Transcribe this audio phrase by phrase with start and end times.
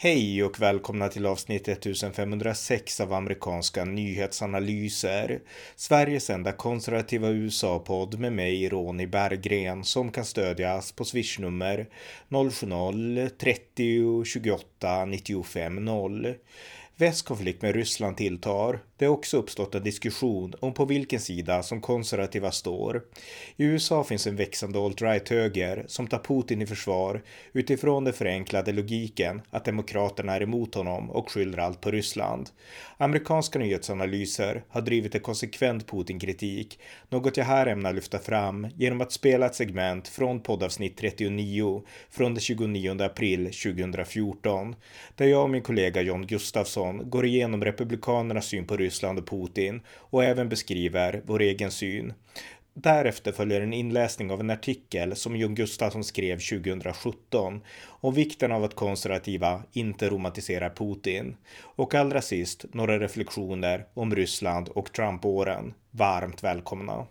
[0.00, 5.40] Hej och välkomna till avsnitt 1506 av amerikanska nyhetsanalyser.
[5.76, 11.86] Sveriges enda konservativa USA-podd med mig, Ronny Berggren, som kan stödjas på swishnummer
[12.28, 16.34] 070-30 28 95 0.
[17.00, 18.80] Västkonflikt med Ryssland tilltar.
[18.96, 23.02] Det har också uppstått en diskussion om på vilken sida som konservativa står.
[23.56, 27.22] I USA finns en växande alt-right-höger som tar Putin i försvar
[27.52, 32.50] utifrån den förenklade logiken att demokraterna är emot honom och skyller allt på Ryssland.
[32.96, 39.12] Amerikanska nyhetsanalyser har drivit en konsekvent Putin-kritik, något jag här ämnar lyfta fram genom att
[39.12, 44.76] spela ett segment från poddavsnitt 39 från den 29 april 2014,
[45.16, 49.28] där jag och min kollega John Gustafsson går igenom republikanernas syn på Ryssland Ryssland och
[49.28, 52.12] Putin och även beskriver vår egen syn.
[52.74, 58.64] Därefter följer en inläsning av en artikel som Jon Gustafsson skrev 2017 om vikten av
[58.64, 61.36] att konservativa inte romantiserar Putin.
[61.76, 65.74] Och allra sist några reflektioner om Ryssland och Trump-åren.
[65.90, 67.06] Varmt välkomna!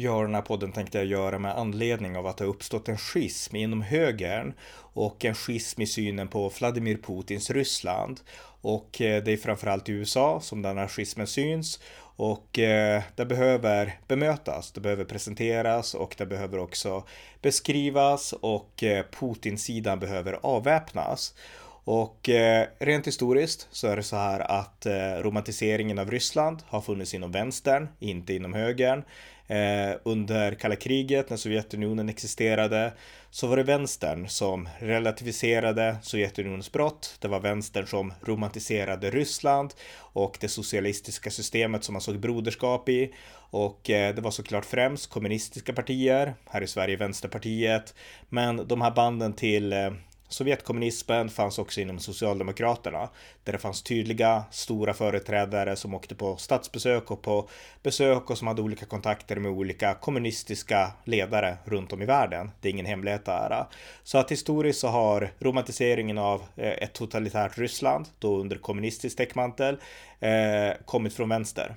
[0.00, 2.98] Göra den här podden tänkte jag göra med anledning av att det har uppstått en
[2.98, 4.52] schism inom högern
[4.92, 8.20] och en schism i synen på Vladimir Putins Ryssland.
[8.62, 11.80] Och eh, det är framförallt i USA som den här schismen syns
[12.16, 17.04] och eh, det behöver bemötas, det behöver presenteras och det behöver också
[17.42, 19.04] beskrivas och eh,
[19.96, 21.34] behöver avväpnas.
[21.84, 26.80] Och eh, rent historiskt så är det så här att eh, romantiseringen av Ryssland har
[26.80, 29.02] funnits inom vänstern, inte inom högern.
[29.50, 32.92] Eh, under kalla kriget när Sovjetunionen existerade
[33.30, 37.16] så var det vänstern som relativiserade Sovjetunionens brott.
[37.20, 43.14] Det var vänstern som romantiserade Ryssland och det socialistiska systemet som man såg broderskap i.
[43.50, 47.94] Och eh, det var såklart främst kommunistiska partier, här i Sverige Vänsterpartiet.
[48.28, 49.90] Men de här banden till eh,
[50.30, 53.08] Sovjetkommunismen fanns också inom Socialdemokraterna,
[53.44, 57.48] där det fanns tydliga, stora företrädare som åkte på statsbesök och på
[57.82, 62.50] besök och som hade olika kontakter med olika kommunistiska ledare runt om i världen.
[62.60, 63.64] Det är ingen hemlighet där.
[64.02, 69.76] Så att historiskt så har romantiseringen av eh, ett totalitärt Ryssland, då under kommunistisk täckmantel,
[70.20, 71.76] eh, kommit från vänster.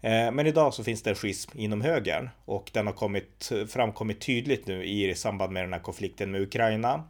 [0.00, 4.20] Eh, men idag så finns det en schism inom högern och den har kommit, framkommit
[4.20, 7.04] tydligt nu i samband med den här konflikten med Ukraina.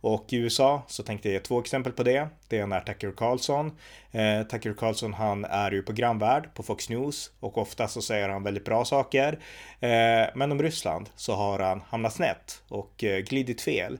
[0.00, 2.28] Och i USA så tänkte jag ge två exempel på det.
[2.48, 3.72] Det ena är Tucker Carlson.
[4.10, 8.42] Eh, Tucker Carlson han är ju programvärd på Fox News och ofta så säger han
[8.42, 9.32] väldigt bra saker.
[9.80, 13.98] Eh, men om Ryssland så har han hamnat snett och eh, glidit fel.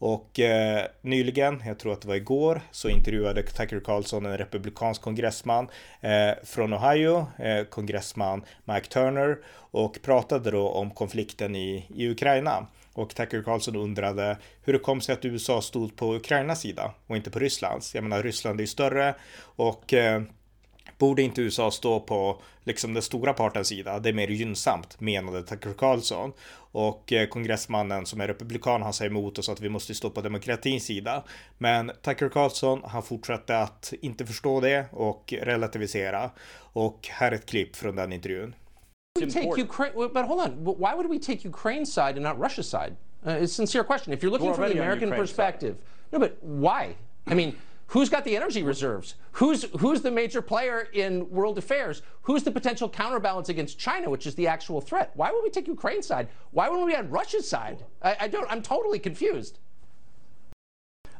[0.00, 5.02] Och eh, nyligen, jag tror att det var igår, så intervjuade Tucker Carlson en republikansk
[5.02, 5.68] kongressman
[6.00, 12.66] eh, från Ohio, eh, kongressman Mike Turner, och pratade då om konflikten i, i Ukraina.
[13.00, 17.16] Och Tucker Carlson undrade hur det kom sig att USA stod på Ukrainas sida och
[17.16, 17.94] inte på Rysslands.
[17.94, 20.22] Jag menar, Ryssland är ju större och eh,
[20.98, 23.98] borde inte USA stå på liksom den stora partens sida?
[23.98, 26.32] Det är mer gynnsamt, menade Tucker Carlson.
[26.72, 30.20] Och eh, kongressmannen som är republikan, han säger emot oss att vi måste stå på
[30.20, 31.24] demokratins sida.
[31.58, 36.30] Men Tucker Carlson, han fortsatte att inte förstå det och relativisera.
[36.72, 38.54] Och här är ett klipp från den intervjun.
[39.16, 40.52] We take Ukraine, but hold on.
[40.64, 42.96] Why would we take Ukraine's side and not Russia's side?
[43.26, 44.12] Uh, it's a sincere question.
[44.12, 46.12] If you're looking from the American perspective, side.
[46.12, 46.96] no, but why?
[47.26, 47.56] I mean,
[47.88, 49.14] who's got the energy reserves?
[49.32, 52.02] Who's who's the major player in world affairs?
[52.22, 55.10] Who's the potential counterbalance against China, which is the actual threat?
[55.14, 56.28] Why would we take Ukraine's side?
[56.52, 57.84] Why wouldn't we on Russia's side?
[58.02, 58.50] I, I don't.
[58.50, 59.58] I'm totally confused.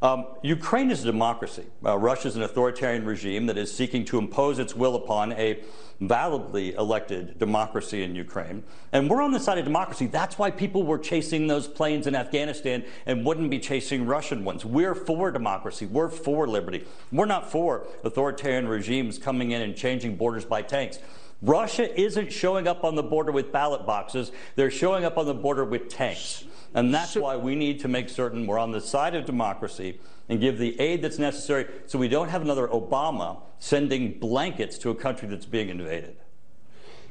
[0.03, 1.67] Um, Ukraine is a democracy.
[1.85, 5.63] Uh, Russia is an authoritarian regime that is seeking to impose its will upon a
[6.01, 8.65] validly elected democracy in Ukraine.
[8.93, 10.07] And we're on the side of democracy.
[10.07, 14.65] That's why people were chasing those planes in Afghanistan and wouldn't be chasing Russian ones.
[14.65, 15.85] We're for democracy.
[15.85, 16.87] We're for liberty.
[17.13, 20.99] We're not for authoritarian regimes coming in and changing borders by tanks.
[21.43, 24.33] Russia isn't showing up on the border with ballot boxes.
[24.57, 26.45] They're showing up on the border with tanks.
[26.75, 30.41] And that's why we need to make certain we're on the side of democracy and
[30.41, 34.95] give the aid that's necessary so we don't have another Obama sending blankets to a
[34.95, 36.17] country that's being invaded.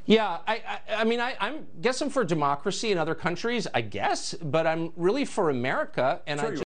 [0.06, 4.34] Yeah, I, I, I mean, I, am guessing for democracy in other countries, I guess,
[4.34, 6.50] but I'm really for America, and sure I.
[6.52, 6.64] Just...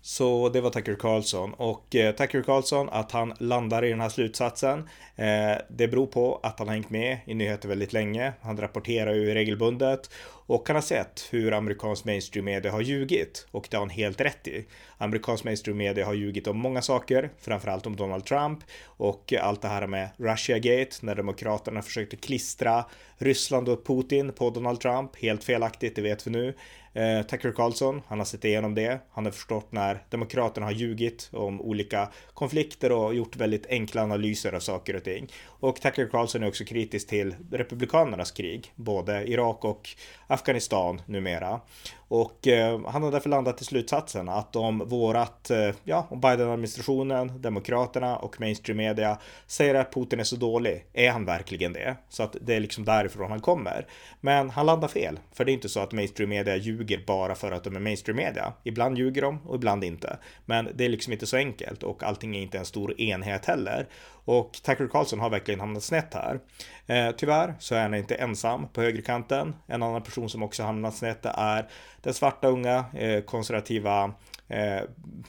[0.00, 4.08] Så det var Tucker Carlson och eh, Tucker Carlson att han landar i den här
[4.08, 4.78] slutsatsen.
[5.16, 8.32] Eh, det beror på att han har hängt med i nyheter väldigt länge.
[8.42, 10.10] Han rapporterar ju regelbundet
[10.46, 14.20] och han har sett hur amerikansk mainstream media har ljugit och det har han helt
[14.20, 14.66] rätt i.
[14.98, 19.68] Amerikansk mainstream media har ljugit om många saker, framförallt om Donald Trump och allt det
[19.68, 22.84] här med Russiagate när demokraterna försökte klistra
[23.18, 25.16] Ryssland och Putin på Donald Trump.
[25.16, 26.54] Helt felaktigt, det vet vi nu.
[26.94, 28.98] Eh, Tucker Carlson, han har sett igenom det.
[29.10, 34.52] Han har förstått när Demokraterna har ljugit om olika konflikter och gjort väldigt enkla analyser
[34.52, 35.32] av saker och ting.
[35.46, 39.88] Och Tucker Carlson är också kritisk till Republikanernas krig, både Irak och
[40.34, 41.60] Afghanistan numera.
[42.08, 47.42] Och eh, han har därför landat i slutsatsen att om vårat, eh, ja, om Biden-administrationen,
[47.42, 51.96] Demokraterna och mainstream media säger att Putin är så dålig, är han verkligen det?
[52.08, 53.86] Så att det är liksom därifrån han kommer.
[54.20, 57.52] Men han landar fel, för det är inte så att mainstream media ljuger bara för
[57.52, 58.52] att de är mainstream media.
[58.62, 60.18] Ibland ljuger de och ibland inte.
[60.44, 63.88] Men det är liksom inte så enkelt och allting är inte en stor enhet heller.
[64.24, 66.40] Och Tucker Carlson har verkligen hamnat snett här.
[66.86, 69.54] Eh, tyvärr så är han inte ensam på högerkanten.
[69.66, 71.68] En annan person som också hamnat snett är
[72.04, 74.14] den svarta unga eh, konservativa
[74.48, 74.82] eh,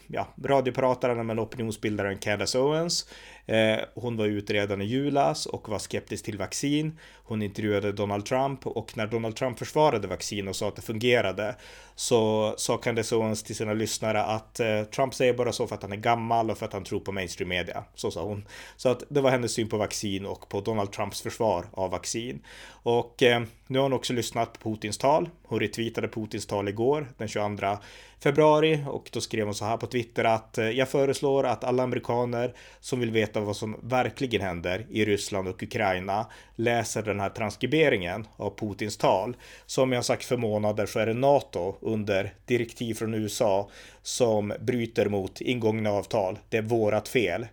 [0.08, 3.06] ja, radioprataren men opinionsbildaren Candace Owens.
[3.48, 7.00] Eh, hon var ute redan i julas och var skeptisk till vaccin.
[7.24, 11.56] Hon intervjuade Donald Trump och när Donald Trump försvarade vaccin och sa att det fungerade
[11.96, 15.82] så sa Candace Owens till sina lyssnare att eh, Trump säger bara så för att
[15.82, 17.84] han är gammal och för att han tror på mainstream media.
[17.96, 18.46] Så sa hon.
[18.78, 22.42] Så att det var hennes syn på vaccin och på Donald Trumps försvar av vaccin.
[22.68, 25.30] Och eh, nu har hon också lyssnat på Putins tal.
[25.44, 27.78] Hon retweetade Putins tal igår, den 22
[28.24, 31.84] februari och då skrev hon så här på Twitter att eh, jag föreslår att alla
[31.84, 37.30] amerikaner som vill veta vad som verkligen händer i Ryssland och Ukraina läser den här
[37.30, 39.36] transkriberingen av Putins tal.
[39.66, 43.70] Som jag sagt för månader så är det NATO under direktiv från USA
[44.02, 46.40] som bryter mot ingångna avtal.
[46.50, 47.48] Det är vårat fel.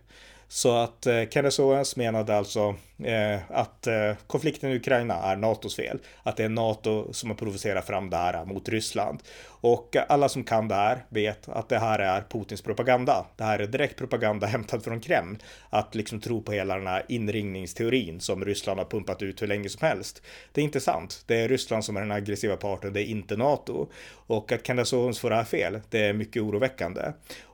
[0.47, 5.75] Så att eh, Kenneth Owens menade alltså Eh, att eh, konflikten i Ukraina är NATOs
[5.75, 5.99] fel.
[6.23, 9.19] Att det är NATO som har provocerat fram det här mot Ryssland.
[9.45, 13.25] Och alla som kan det här vet att det här är Putins propaganda.
[13.37, 15.37] Det här är direkt propaganda hämtad från Kreml.
[15.69, 19.69] Att liksom tro på hela den här inringningsteorin som Ryssland har pumpat ut hur länge
[19.69, 20.21] som helst.
[20.51, 21.23] Det är inte sant.
[21.27, 23.87] Det är Ryssland som är den aggressiva parten, det är inte NATO.
[24.27, 27.01] Och att Candace Owens får det här fel, det är mycket oroväckande.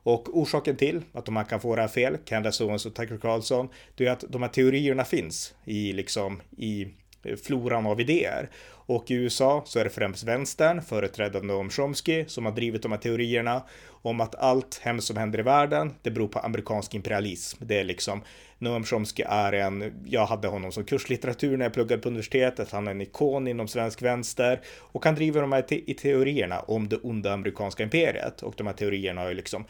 [0.04, 3.18] Och orsaken till att de här kan få det här fel, Candace Owens och Tucker
[3.18, 6.88] Carlson, det är att de här teorierna finns i liksom i
[7.24, 8.50] eh, floran av idéer.
[8.90, 12.82] Och i USA så är det främst vänstern, företrädd av Noam Chomsky, som har drivit
[12.82, 13.64] de här teorierna
[14.02, 17.64] om att allt hemskt som händer i världen, det beror på amerikansk imperialism.
[17.66, 18.22] Det är liksom,
[18.58, 22.88] Noam Chomsky är en, jag hade honom som kurslitteratur när jag pluggade på universitetet, han
[22.88, 26.98] är en ikon inom svensk vänster och han driver de här te teorierna om det
[26.98, 29.66] onda amerikanska imperiet och de här teorierna har ju liksom,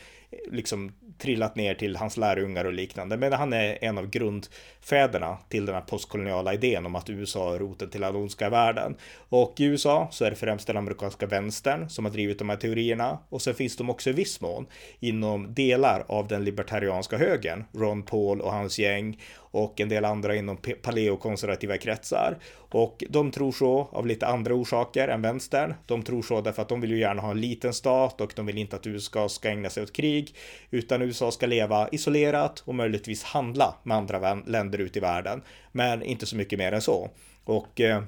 [0.52, 3.18] liksom trillat ner till hans lärjungar och liknande.
[3.18, 7.60] Men han är en av grundfäderna till den här postkoloniala idén om att USA är
[7.60, 8.96] roten till all ondska i världen.
[9.30, 12.58] Och i USA så är det främst den amerikanska vänstern som har drivit de här
[12.58, 14.68] teorierna och sen finns de också i viss mån
[15.00, 19.18] inom delar av den libertarianska högern, Ron Paul och hans gäng
[19.52, 22.38] och en del andra inom paleokonservativa kretsar.
[22.56, 25.74] Och de tror så av lite andra orsaker än vänstern.
[25.86, 28.46] De tror så därför att de vill ju gärna ha en liten stat och de
[28.46, 30.36] vill inte att USA ska ägna sig åt krig,
[30.72, 35.42] utan USA ska leva isolerat och möjligtvis handla med andra länder ute i världen,
[35.72, 37.10] men inte så mycket mer än så.
[37.44, 38.04] Och eh,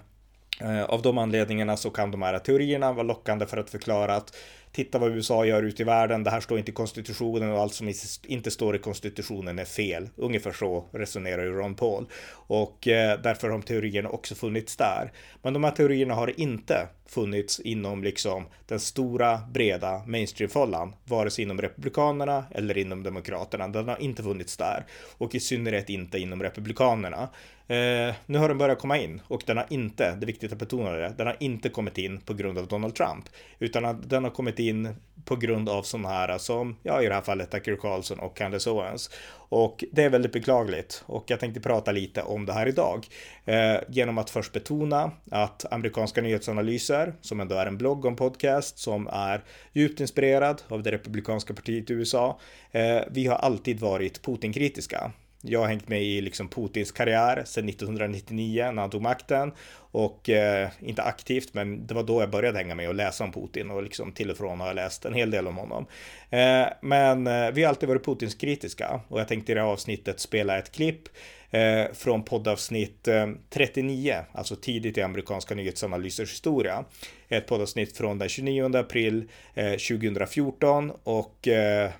[0.62, 4.36] eh, av de anledningarna så kan de här teorierna vara lockande för att förklara att
[4.72, 7.74] titta vad USA gör ute i världen, det här står inte i konstitutionen och allt
[7.74, 10.10] som inte står i konstitutionen är fel.
[10.16, 12.06] Ungefär så resonerar ju Ron Paul.
[12.32, 15.12] Och eh, därför har de teorierna också funnits där.
[15.42, 21.44] Men de här teorierna har inte funnits inom liksom den stora breda mainstreamfållan, vare sig
[21.44, 23.68] inom Republikanerna eller inom Demokraterna.
[23.68, 24.86] Den har inte funnits där
[25.18, 27.30] och i synnerhet inte inom Republikanerna.
[27.68, 30.60] Eh, nu har den börjat komma in och den har inte, det är viktigt att
[30.60, 33.26] betona det, den har inte kommit in på grund av Donald Trump,
[33.60, 34.96] utan den har kommit in
[35.26, 38.70] på grund av sådana här som, ja i det här fallet Tucker Carlson och Candace
[38.70, 39.10] Owens.
[39.34, 43.08] Och det är väldigt beklagligt och jag tänkte prata lite om det här idag.
[43.46, 48.16] Eh, genom att först betona att amerikanska nyhetsanalyser, som ändå är en blogg och en
[48.16, 49.44] podcast som är
[49.74, 52.40] djupt inspirerad av det republikanska partiet i USA,
[52.72, 55.12] eh, vi har alltid varit Putin-kritiska.
[55.44, 59.52] Jag har hängt med i liksom Putins karriär sedan 1999 när han tog makten
[59.92, 63.32] och eh, inte aktivt, men det var då jag började hänga med och läsa om
[63.32, 65.86] Putin och liksom till och från har jag läst en hel del om honom.
[66.30, 69.68] Eh, men eh, vi har alltid varit Putins kritiska och jag tänkte i det här
[69.68, 71.10] avsnittet spela ett klipp
[71.52, 76.86] eh, från poddavsnitt eh, 39, alltså tidigt i amerikanska nyhetsanalysers historia.
[77.32, 81.92] Ett poddavsnitt från den 29 april eh, 2014 och eh,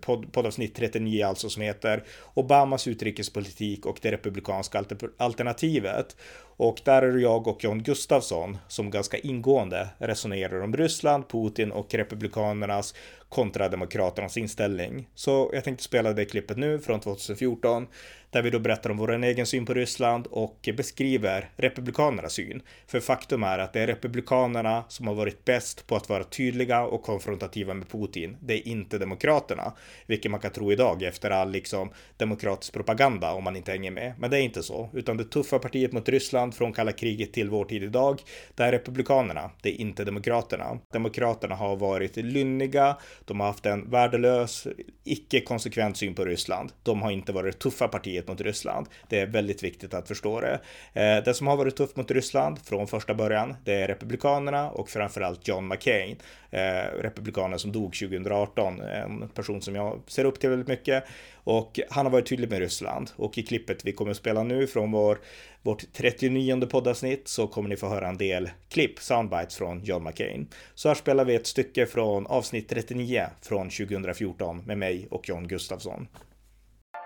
[0.00, 2.02] podd, poddavsnitt 39 alltså som heter
[2.34, 4.84] Obamas utrikespolitik och det republikanska
[5.16, 6.16] alternativet.
[6.56, 11.72] Och där är det jag och John Gustafsson som ganska ingående resonerar om Ryssland, Putin
[11.72, 12.94] och Republikanernas
[13.28, 15.08] kontra Demokraternas inställning.
[15.14, 17.86] Så jag tänkte spela det klippet nu från 2014
[18.30, 22.62] där vi då berättar om vår egen syn på Ryssland och beskriver Republikanernas syn.
[22.86, 26.82] För faktum är att det är Republikanerna som har varit bäst på att vara tydliga
[26.82, 28.36] och konfrontativa med Putin.
[28.40, 29.72] Det är inte Demokraterna,
[30.06, 34.14] vilket man kan tro idag efter all liksom demokratisk propaganda om man inte hänger med.
[34.18, 37.50] Men det är inte så, utan det tuffa partiet mot Ryssland från kalla kriget till
[37.50, 38.22] vår tid idag,
[38.54, 40.78] det är Republikanerna, det är inte Demokraterna.
[40.92, 44.66] Demokraterna har varit lynniga, de har haft en värdelös,
[45.04, 46.72] icke konsekvent syn på Ryssland.
[46.82, 48.86] De har inte varit det tuffa partiet mot Ryssland.
[49.08, 50.60] Det är väldigt viktigt att förstå det.
[50.92, 54.88] Eh, det som har varit tufft mot Ryssland från första början, det är Republikanerna och
[54.88, 56.16] framförallt John McCain,
[56.50, 61.04] eh, republikanen som dog 2018, en person som jag ser upp till väldigt mycket.
[61.44, 64.66] Och han har varit tydlig med Ryssland och i klippet vi kommer att spela nu
[64.66, 65.18] från vår,
[65.62, 70.48] vårt 39 poddavsnitt så kommer ni få höra en del klipp, soundbites från John McCain.
[70.74, 75.48] Så här spelar vi ett stycke från avsnitt 39 från 2014 med mig och John
[75.48, 76.08] Gustafsson.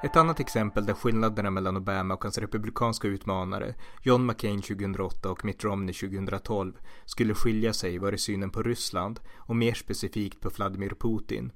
[0.04, 5.44] Ett annat exempel där skillnaderna mellan Obama och hans republikanska utmanare, John McCain 2008 och
[5.44, 6.72] Mitt Romney 2012,
[7.04, 11.52] skulle skilja sig var i synen på Ryssland och mer specifikt på Vladimir Putin.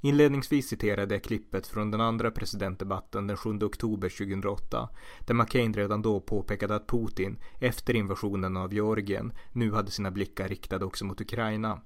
[0.00, 4.88] Inledningsvis citerade jag klippet från den andra presidentdebatten den 7 oktober 2008
[5.20, 10.48] där McCain redan då påpekade att Putin, efter invasionen av Georgien, nu hade sina blickar
[10.48, 11.80] riktade också mot Ukraina.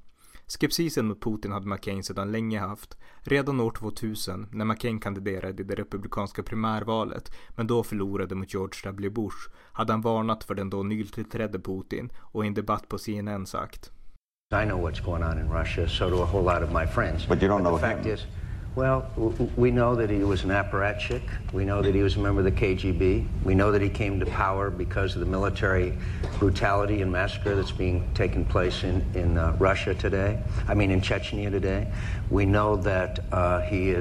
[0.46, 2.96] Skepsisen mot Putin hade McCain sedan länge haft.
[3.20, 8.80] Redan år 2000, när McCain kandiderade i det republikanska primärvalet, men då förlorade mot George
[8.84, 9.10] W.
[9.10, 9.36] Bush,
[9.72, 13.90] hade han varnat för den då nytillträdde Putin och i en debatt på CNN sagt
[14.62, 17.26] I know what's going on in Russia, so do a whole lot of my friends.
[17.28, 18.14] But you don't but know the fact him.
[18.14, 18.26] is,
[18.76, 19.06] well,
[19.56, 21.22] we know that he was an apparatchik.
[21.52, 23.24] We know that he was a member of the KGB.
[23.44, 25.96] We know that he came to power because of the military
[26.40, 30.42] brutality and massacre that's being taken place in, in uh, Russia today.
[30.66, 31.86] I mean, in Chechnya today.
[32.30, 33.94] We know that uh, he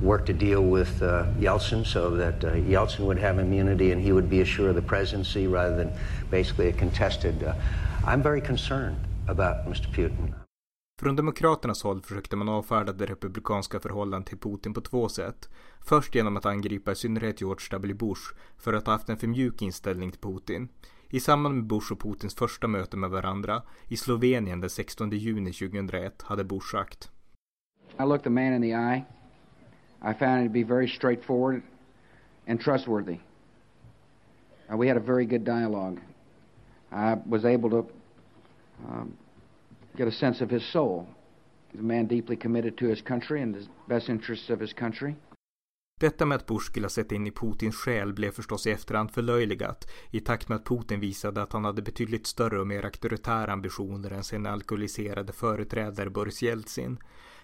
[0.00, 4.10] worked a deal with uh, Yeltsin so that uh, Yeltsin would have immunity and he
[4.10, 5.92] would be assured of the presidency rather than
[6.28, 7.40] basically a contested.
[7.44, 7.54] Uh,
[8.04, 8.98] I'm very concerned
[9.28, 9.86] about Mr.
[9.92, 10.34] Putin.
[11.00, 15.48] Från Demokraternas håll försökte man avfärda det republikanska förhållandet till Putin på två sätt.
[15.80, 17.94] Först genom att angripa i synnerhet George W.
[17.94, 18.22] Bush
[18.56, 20.68] för att ha haft en för mjuk inställning till Putin.
[21.08, 25.52] I samband med Bush och Putins första möte med varandra i Slovenien den 16 juni
[25.52, 27.10] 2001 hade Bush sagt.
[28.00, 29.04] I looked the man in the eye.
[30.10, 31.62] I found it to be very straightforward
[32.48, 33.18] and trustworthy.
[34.70, 35.98] Uh, we had a very good dialogue.
[36.92, 37.86] I was able to
[38.88, 39.12] um,
[39.98, 41.06] get a sense of his soul.
[41.72, 45.14] He's a man deeply committed to his country and the best interests of his country.
[46.00, 49.10] Detta med att Bush skulle ha sett in i Putins själ blev förstås i efterhand
[49.10, 53.52] förlöjligat i takt med att Putin visade att han hade betydligt större och mer auktoritära
[53.52, 56.98] ambitioner än sin alkoholiserade företrädare Boris Jeltsin.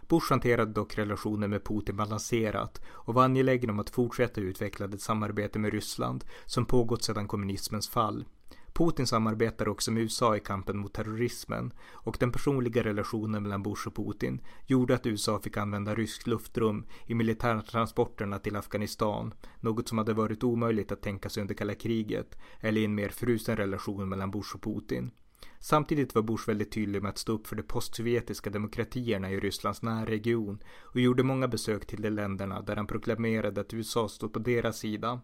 [0.08, 4.98] Bush hanterade dock relationen med Putin balanserat och var angelägen om att fortsätta utveckla det
[4.98, 8.24] samarbete med Ryssland som pågått sedan kommunismens fall.
[8.74, 13.86] Putin samarbetar också med USA i kampen mot terrorismen och den personliga relationen mellan Bush
[13.86, 19.98] och Putin gjorde att USA fick använda ryskt luftrum i militärtransporterna till Afghanistan, något som
[19.98, 24.08] hade varit omöjligt att tänka sig under kalla kriget eller i en mer frusen relation
[24.08, 25.10] mellan Bush och Putin.
[25.58, 29.82] Samtidigt var Bush väldigt tydlig med att stå upp för de postsovjetiska demokratierna i Rysslands
[29.82, 34.38] närregion och gjorde många besök till de länderna där han proklamerade att USA stod på
[34.38, 35.20] deras sida.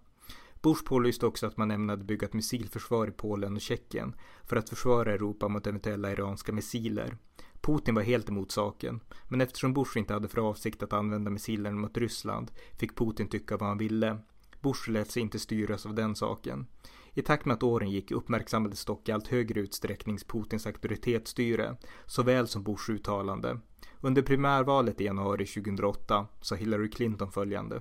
[0.63, 4.15] Bush pålyste också att man ämnade bygga ett missilförsvar i Polen och Tjeckien
[4.45, 7.17] för att försvara Europa mot eventuella iranska missiler.
[7.61, 11.77] Putin var helt emot saken, men eftersom Bush inte hade för avsikt att använda missilerna
[11.77, 14.19] mot Ryssland fick Putin tycka vad han ville.
[14.61, 16.67] Bush lät sig inte styras av den saken.
[17.15, 21.77] I takt med att åren gick uppmärksammades dock i allt högre utsträckning Putins auktoritetsstyre,
[22.07, 23.61] såväl som Bushs uttalande.
[24.01, 27.81] Under primärvalet i januari 2008 sa Hillary Clinton följande.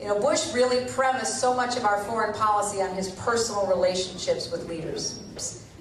[0.00, 4.50] You know, Bush really premised so much of our foreign policy on his personal relationships
[4.50, 5.20] with leaders.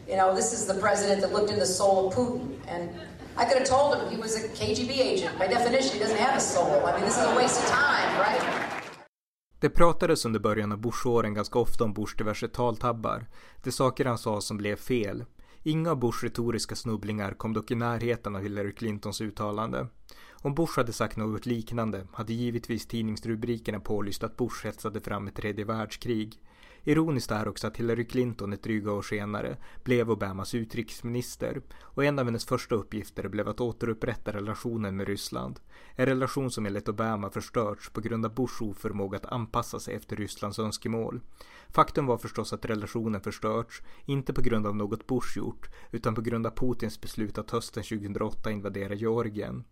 [0.10, 2.60] You know, this is the president that looked in the soul of Putin.
[2.68, 2.90] And
[3.38, 5.40] I could have told him he was a KGB agent.
[5.40, 6.86] By definition, he doesn't have a soul.
[6.86, 8.42] I mean, this is a waste of time, right?
[9.60, 13.28] Det pratades under början av Bush-åren ganska ofta om Bush diverse taltabbar.
[13.64, 15.26] Det saker han sa som blev fel.
[15.64, 19.88] Inga av Bushs retoriska snubblingar kom dock i närheten av Hillary Clintons uttalande.
[20.42, 25.36] Om Bush hade sagt något liknande hade givetvis tidningsrubrikerna pålyst att Bush hetsade fram ett
[25.36, 26.40] tredje världskrig.
[26.84, 32.20] Ironiskt är också att Hillary Clinton ett dryga år senare blev Obamas utrikesminister och en
[32.20, 35.60] av hennes första uppgifter blev att återupprätta relationen med Ryssland.
[35.96, 40.16] En relation som enligt Obama förstörts på grund av Bushs oförmåga att anpassa sig efter
[40.16, 41.22] Rysslands önskemål.
[41.70, 46.22] Faktum var förstås att relationen förstörts, inte på grund av något Bush gjort, utan på
[46.22, 49.64] grund av Putins beslut att hösten 2008 invadera Georgien.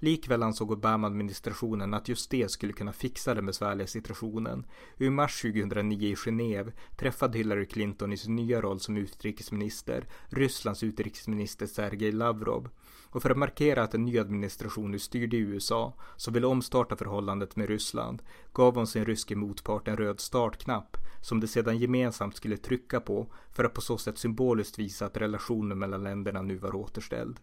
[0.00, 4.66] Likväl ansåg Obama-administrationen att just det skulle kunna fixa den besvärliga situationen.
[4.96, 10.82] I mars 2009 i Genève träffade Hillary Clinton i sin nya roll som utrikesminister Rysslands
[10.82, 12.68] utrikesminister Sergej Lavrov.
[13.10, 16.96] Och för att markera att en ny administration nu styrde i USA, som ville omstarta
[16.96, 22.36] förhållandet med Ryssland, gav hon sin ryske motpart en röd startknapp som de sedan gemensamt
[22.36, 26.56] skulle trycka på för att på så sätt symboliskt visa att relationen mellan länderna nu
[26.56, 27.40] var återställd.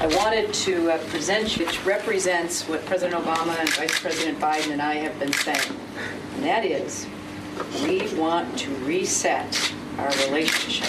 [0.00, 4.82] I wanted to uh, present which represents what President Obama and Vice President Biden and
[4.82, 5.72] I have been saying.
[6.34, 7.06] And that is,
[7.84, 10.88] we want to reset our relationship.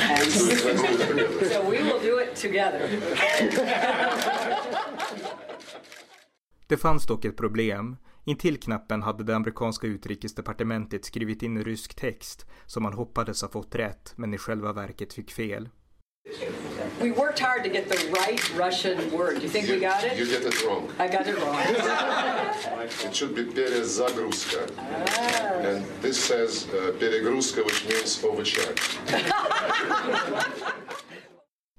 [0.00, 0.30] And
[1.50, 2.88] so we will do it together.
[6.66, 7.96] Det fanns dock ett problem.
[8.24, 13.74] Intill knappen hade det amerikanska utrikesdepartementet skrivit in rysk text som man hoppades ha fått
[13.74, 15.68] rätt men i själva verket fick fel
[17.01, 19.35] We worked hard to get the right Russian word.
[19.35, 20.17] Do you think you, we got it?
[20.17, 20.89] You get it wrong.
[20.99, 21.55] I got it wrong.
[23.05, 24.67] it should be перезагрузка.
[24.77, 25.67] Ah.
[25.69, 28.81] And this says uh, перегрузка, which means overcharge.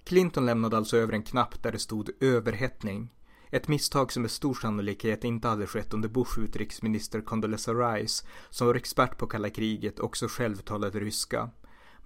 [0.05, 3.11] Clinton lämnade alltså över en knapp där det stod överhettning.
[3.53, 8.67] Ett misstag som med stor sannolikhet inte hade skett under Bush utrikesminister Condoleezza Rice, som
[8.67, 11.51] var expert på kalla kriget och också själv talade ryska.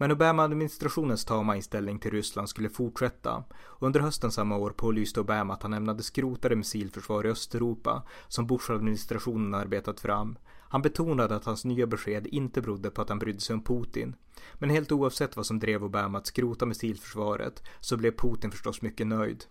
[0.02, 3.44] Men Obama-administrationens tama inställning till Ryssland skulle fortsätta.
[3.80, 8.48] Under hösten samma år pålyste Obama att han ämnade skrota det missilförsvar i Östeuropa som
[8.48, 10.38] Bush-administrationen arbetat fram.
[10.70, 14.16] Han betonade att hans nya besked inte berodde på att han brydde sig om Putin.
[14.54, 19.08] Men helt oavsett vad som drev Obama att skrota missilförsvaret så blev Putin förstås mycket
[19.08, 19.46] nöjd.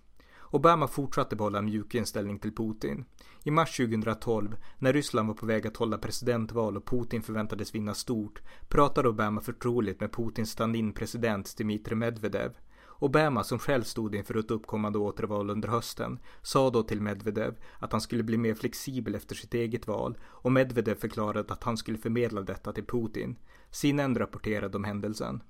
[0.51, 3.05] Obama fortsatte behålla en mjuk inställning till Putin.
[3.45, 7.95] I mars 2012, när Ryssland var på väg att hålla presidentval och Putin förväntades vinna
[7.95, 12.53] stort, pratade Obama förtroligt med Putins stand-in president Dmitrij Medvedev.
[13.01, 17.93] Obama, som själv stod inför ett uppkommande återval under hösten, sa då till Medvedev att
[17.93, 21.99] han skulle bli mer flexibel efter sitt eget val och Medvedev förklarade att han skulle
[21.99, 23.39] förmedla detta till Putin.
[23.71, 25.43] CNN rapporterade om händelsen.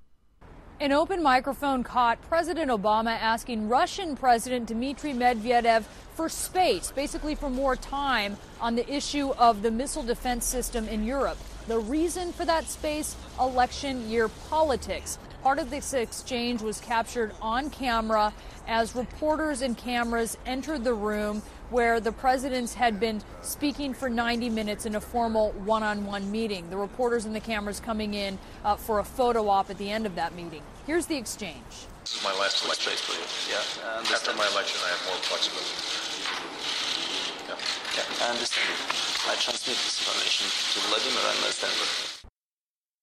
[0.81, 7.49] An open microphone caught President Obama asking Russian President Dmitry Medvedev for space, basically for
[7.49, 11.37] more time on the issue of the missile defense system in Europe.
[11.67, 15.19] The reason for that space election year politics.
[15.43, 18.33] Part of this exchange was captured on camera
[18.67, 24.49] as reporters and cameras entered the room where the presidents had been speaking for 90
[24.49, 26.69] minutes in a formal one on one meeting.
[26.69, 30.05] The reporters and the cameras coming in uh, for a photo op at the end
[30.05, 30.61] of that meeting.
[30.85, 31.87] Here's the exchange.
[32.03, 32.91] This is my last election.
[32.91, 33.49] Space, please.
[33.49, 34.11] Yeah.
[34.11, 35.71] After my election, I have more flexibility.
[37.47, 37.55] Yeah.
[37.95, 38.67] yeah, I understand.
[39.29, 42.19] I transmit this information to Vladimir and understand.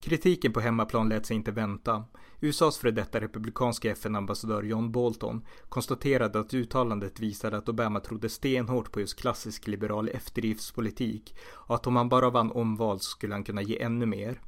[0.07, 2.05] Kritiken på hemmaplan lät sig inte vänta.
[2.41, 8.93] USAs före detta republikanska FN-ambassadör John Bolton konstaterade att uttalandet visade att Obama trodde stenhårt
[8.93, 13.63] på just klassisk liberal eftergiftspolitik och att om han bara vann omval skulle han kunna
[13.63, 14.41] ge ännu mer.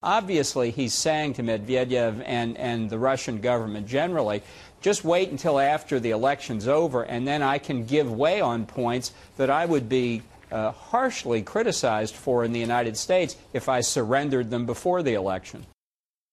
[0.00, 4.42] Obviously, he's saying to Medvedev and, and the Russian government generally,
[4.80, 9.12] just wait until after the election's over, and then I can give way on points
[9.36, 14.50] that I would be uh, harshly criticized for in the United States if I surrendered
[14.50, 15.66] them before the election.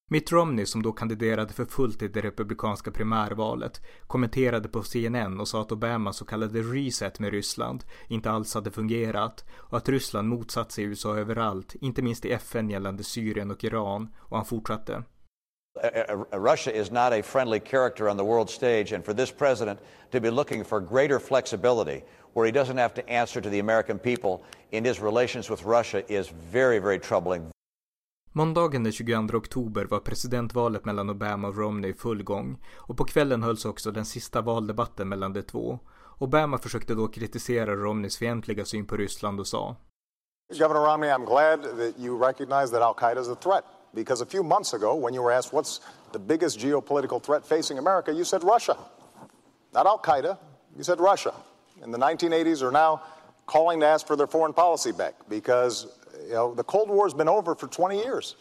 [0.08, 5.48] Mitt Romney, som då kandiderade för fullt i det republikanska primärvalet, kommenterade på CNN och
[5.48, 10.28] sa att Obamas så kallade reset med Ryssland inte alls hade fungerat och att Ryssland
[10.28, 15.04] motsatt sig USA överallt, inte minst i FN gällande Syrien och Iran, och han fortsatte.
[16.32, 19.80] Russia is not a friendly character on the world stage, and for this president
[20.12, 22.02] to be looking for greater flexibility
[22.34, 26.04] where he doesn't have to answer to the American people in his relations with Russia
[26.08, 27.55] is very, very troubling.
[28.38, 33.06] Måndagen den 22 oktober var presidentvalet mellan Obama och Romney i full gång och på
[33.06, 35.80] kvällen hölls också den sista valdebatten mellan de två.
[36.18, 39.76] Obama försökte då kritisera Romneys fientliga syn på Ryssland och sa
[40.60, 43.64] Governor Romney, I'm glad that you recognize that al-Qaida is a threat.
[43.94, 47.80] Because a few months ago, when you were asked what's the biggest geopolitical threat facing
[47.80, 48.78] America, you said Russia.
[49.74, 50.38] Not al-Qaida,
[50.78, 51.34] you said Russia.
[51.84, 53.02] in the 1980s are now
[53.46, 55.88] calling to ask for their foreign policy back because
[56.28, 58.36] you know, the Cold War has been over for 20 years.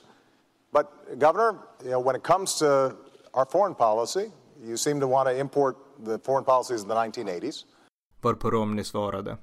[0.73, 2.97] But, Governor, you know, when it comes to
[3.33, 7.64] our foreign policy, you seem to want to import the foreign policies of the 1980s.
[8.23, 9.38] Varpå Romney svarade.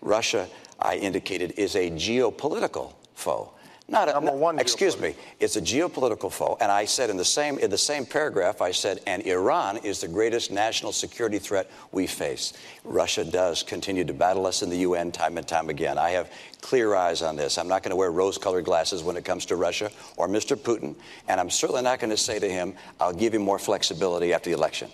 [0.00, 0.48] Russia,
[0.80, 3.52] I indicated, is a geopolitical foe,
[3.88, 4.58] Not a, number one.
[4.58, 5.14] Excuse me.
[5.40, 8.70] It's a geopolitical foe, and I said in the same in the same paragraph, I
[8.70, 12.52] said, and Iran is the greatest national security threat we face.
[12.84, 15.98] Russia does continue to battle us in the UN time and time again.
[15.98, 17.58] I have clear eyes on this.
[17.58, 20.56] I'm not going to wear rose-colored glasses when it comes to Russia or Mr.
[20.56, 20.94] Putin,
[21.28, 24.48] and I'm certainly not going to say to him, "I'll give you more flexibility after
[24.48, 24.90] the election."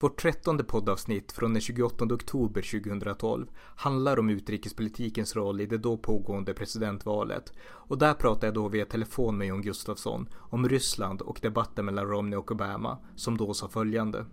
[0.00, 5.96] Vårt trettonde poddavsnitt från den 28 oktober 2012 handlar om utrikespolitikens roll i det då
[5.96, 7.52] pågående presidentvalet.
[7.58, 12.06] Och där pratar jag då via telefon med Jon Gustafsson om Ryssland och debatten mellan
[12.06, 14.26] Romney och Obama som då sa följande.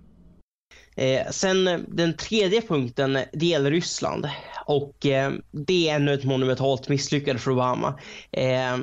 [0.96, 4.30] Eh, sen eh, den tredje punkten, det gäller Ryssland.
[4.66, 8.00] Och eh, det är ännu ett monumentalt misslyckande för Obama.
[8.32, 8.78] Eh,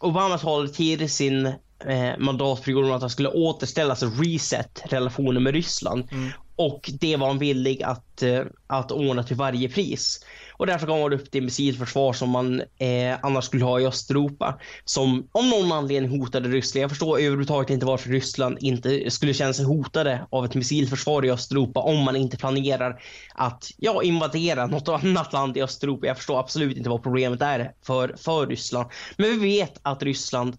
[0.00, 1.52] Obama talade tidigare sin
[1.86, 6.08] eh, mandatperiod om att han skulle återställa, alltså reset relationen med Ryssland.
[6.12, 6.30] Mm.
[6.56, 10.24] Och det var han villig att, eh, att ordna till varje pris.
[10.52, 14.58] Och därför gav han upp det missilförsvar som man eh, annars skulle ha i Östeuropa.
[14.84, 16.82] Som om någon anledning hotade Ryssland.
[16.82, 21.30] Jag förstår överhuvudtaget inte varför Ryssland inte skulle känna sig hotade av ett missilförsvar i
[21.30, 23.02] Östeuropa om man inte planerar
[23.34, 26.06] att ja, invadera något annat land i Östeuropa.
[26.06, 28.88] Jag förstår absolut inte vad problemet är för, för Ryssland.
[29.16, 30.56] Men vi vet att Ryssland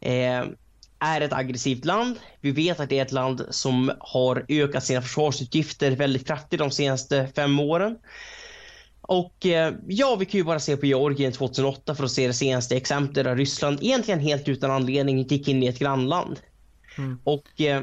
[0.00, 0.44] eh,
[0.98, 2.18] är ett aggressivt land.
[2.40, 6.70] Vi vet att det är ett land som har ökat sina försvarsutgifter väldigt kraftigt de
[6.70, 7.98] senaste fem åren.
[9.00, 12.32] Och eh, ja, vi kan ju bara se på Georgien 2008 för att se det
[12.32, 16.40] senaste exemplet där Ryssland egentligen helt utan anledning gick in i ett grannland.
[16.98, 17.18] Mm.
[17.24, 17.82] Och eh,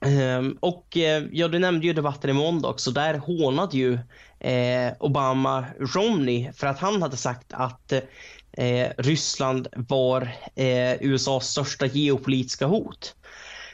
[0.00, 3.98] ehm, och eh, ja, du nämnde ju debatten i måndag så där hånade ju
[4.40, 7.92] eh, Obama Romney för att han hade sagt att
[8.56, 10.22] eh, Ryssland var
[10.54, 13.14] eh, USAs största geopolitiska hot.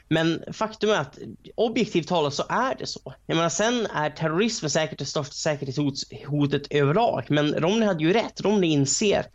[0.08, 1.18] Men faktum är att
[1.54, 3.14] objektivt talat så är det så.
[3.26, 7.24] Jag menar, sen är terrorism säkert det största säkerhetshotet överlag.
[7.28, 8.40] Men Romney hade ju rätt.
[8.40, 9.26] Romney inser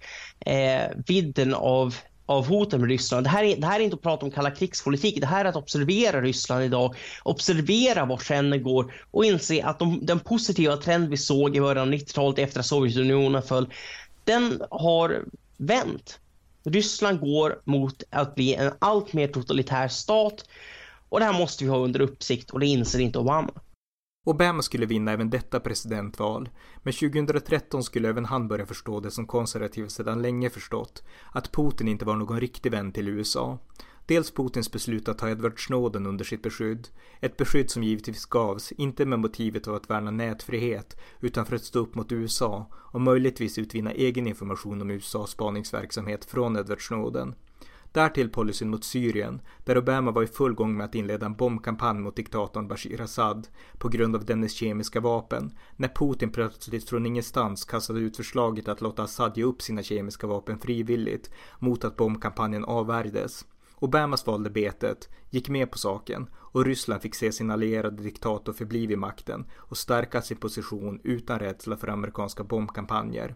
[0.45, 1.95] eh, vidden av
[2.29, 3.25] av hoten med Ryssland.
[3.25, 5.21] Det här, är, det här är inte att prata om kalla krigspolitik.
[5.21, 10.05] Det här är att observera Ryssland idag, observera vart trenden går och inse att de,
[10.05, 13.69] den positiva trend vi såg i början av 90-talet efter att Sovjetunionen föll,
[14.27, 15.25] den har
[15.57, 16.19] vänt.
[16.63, 20.45] Ryssland går mot att bli en allt mer totalitär stat
[21.09, 23.53] och det här måste vi ha under uppsikt och det inser inte Obama.
[24.25, 26.49] Obama skulle vinna även detta presidentval,
[26.83, 31.87] men 2013 skulle även han börja förstå det som konservativa sedan länge förstått, att Putin
[31.87, 33.59] inte var någon riktig vän till USA.
[34.07, 36.87] Dels Putins beslut att ta Edward Snowden under sitt beskydd.
[37.19, 41.63] Ett beskydd som givetvis gavs, inte med motivet av att värna nätfrihet, utan för att
[41.63, 47.35] stå upp mot USA och möjligtvis utvinna egen information om USAs spaningsverksamhet från Edward Snowden.
[47.91, 51.99] Därtill policyn mot Syrien, där Obama var i full gång med att inleda en bombkampanj
[51.99, 57.65] mot diktatorn Bashir Assad på grund av dennes kemiska vapen, när Putin plötsligt från ingenstans
[57.65, 62.65] kastade ut förslaget att låta Assad ge upp sina kemiska vapen frivilligt mot att bombkampanjen
[62.65, 63.45] avvärjdes.
[63.79, 68.85] Obamas valde betet, gick med på saken och Ryssland fick se sin allierade diktator förbli
[68.85, 73.35] vid makten och stärka sin position utan rädsla för amerikanska bombkampanjer.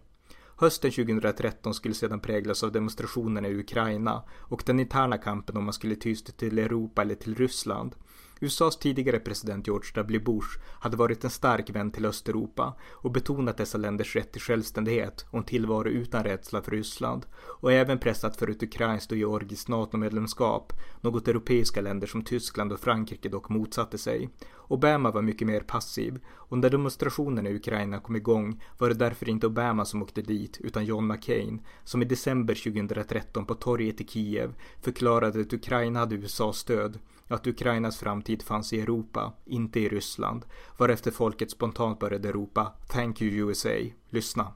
[0.56, 5.74] Hösten 2013 skulle sedan präglas av demonstrationerna i Ukraina och den interna kampen om man
[5.74, 7.96] skulle tysta till Europa eller till Ryssland.
[8.44, 10.20] USAs tidigare president George W.
[10.20, 15.26] Bush hade varit en stark vän till Östeuropa och betonat dessa länders rätt till självständighet
[15.30, 17.26] och en tillvaro utan rädsla för Ryssland
[17.62, 22.80] och även pressat för ett ukrainskt och georgiskt NATO-medlemskap, något europeiska länder som Tyskland och
[22.80, 24.30] Frankrike dock motsatte sig.
[24.68, 29.30] Obama var mycket mer passiv och när demonstrationerna i Ukraina kom igång var det därför
[29.30, 34.08] inte Obama som åkte dit utan John McCain som i december 2013 på torget i
[34.08, 39.80] Kiev förklarade att Ukraina hade USAs stöd och att Ukrainas framtid fanns i Europa, inte
[39.80, 40.46] i Ryssland,
[40.78, 43.94] varefter folket spontant började ropa “Thank you USA”.
[44.10, 44.54] Lyssna.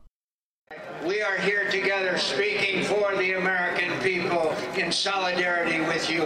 [1.01, 6.23] We are here together speaking for the American people in solidarity with you.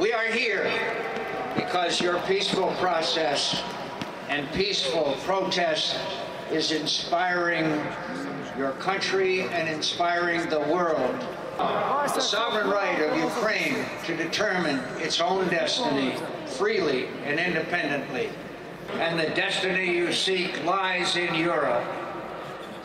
[0.00, 0.70] We are here
[1.56, 3.62] because your peaceful process
[4.28, 5.96] and peaceful protest
[6.52, 7.64] is inspiring
[8.58, 11.26] your country and inspiring the world
[12.15, 18.29] the sovereign right of Ukraine to determine its own destiny freely and independently.
[18.99, 21.83] And the destiny you seek lies in Europe.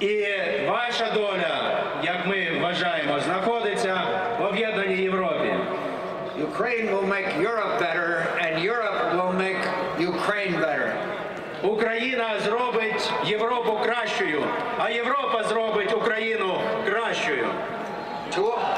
[0.00, 0.26] І
[0.68, 4.02] ваша доля, як ми вважаємо, знаходиться
[4.40, 5.54] в об'єднаній Європі.
[6.38, 8.10] Ukraine will make Europe better
[8.44, 9.60] and Europe will make
[9.98, 10.92] Ukraine better.
[11.62, 14.42] Україна зробить Європу кращою,
[14.78, 15.83] а Європа зробить Україну кращою.
[18.35, 18.74] To,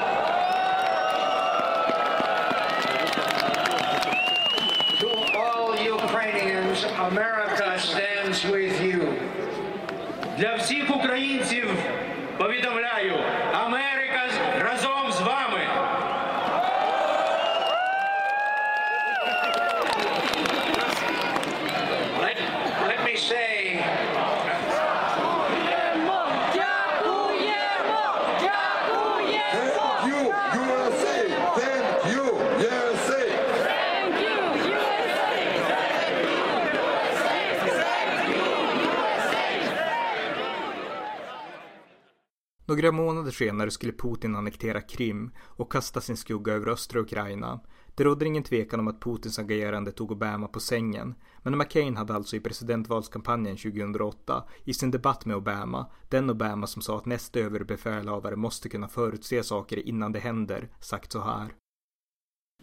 [42.88, 47.60] Fyra månader senare skulle Putin annektera Krim och kasta sin skugga över östra Ukraina.
[47.96, 51.16] Det rådde ingen tvekan om att Putins agerande tog Obama på sängen.
[51.44, 56.82] Men McCain hade alltså i presidentvalskampanjen 2008 i sin debatt med Obama, den Obama som
[56.82, 61.54] sa att nästa överbefälhavare måste kunna förutse saker innan det händer, sagt så här.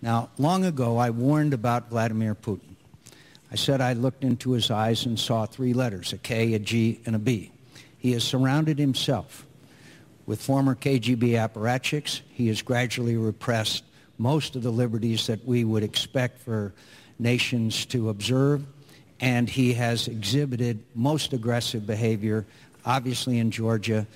[0.01, 2.77] Now, long ago, I warned about Vladimir Putin.
[3.53, 7.01] I said I looked into his eyes and saw three letters a K, a G,
[7.07, 7.51] and a B.
[7.99, 9.44] He has surrounded himself
[10.27, 12.21] with former KGB apparatchiks.
[12.31, 13.85] He has gradually repressed
[14.19, 16.73] most of the liberties that we would expect for
[17.19, 18.65] nations to observe,
[19.21, 22.47] and he has exhibited most aggressive behavior,
[22.85, 24.07] obviously in Georgia.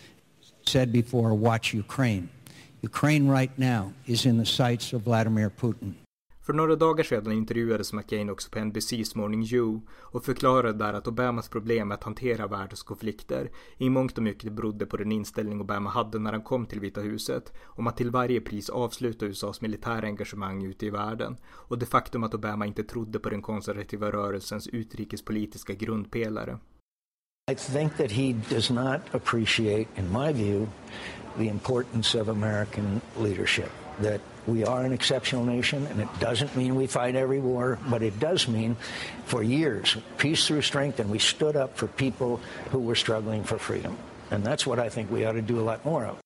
[0.66, 2.28] Said before, watch Ukraine.
[2.82, 5.94] Ukraine right now is in the sights of Vladimir Putin.
[6.48, 11.06] För några dagar sedan intervjuades McCain också på NBC's Morning Joe och förklarade där att
[11.06, 15.60] Obamas problem med att hantera världens konflikter i mångt och mycket berodde på den inställning
[15.60, 19.60] Obama hade när han kom till Vita huset om att till varje pris avsluta USAs
[19.60, 24.12] militära engagemang ute i världen och det faktum att Obama inte trodde på den konservativa
[24.12, 26.58] rörelsens utrikespolitiska grundpelare.
[27.50, 30.66] I think that he does not appreciate, in my view,
[31.38, 33.70] the importance of American leadership.
[34.02, 38.02] That we are an exceptional nation, and it doesn't mean we fight every war, but
[38.02, 38.76] it does mean
[39.24, 42.40] for years, peace through strength, and we stood up for people
[42.72, 43.96] who were struggling for freedom.
[44.30, 46.16] And that's what I think we ought to do a lot more of.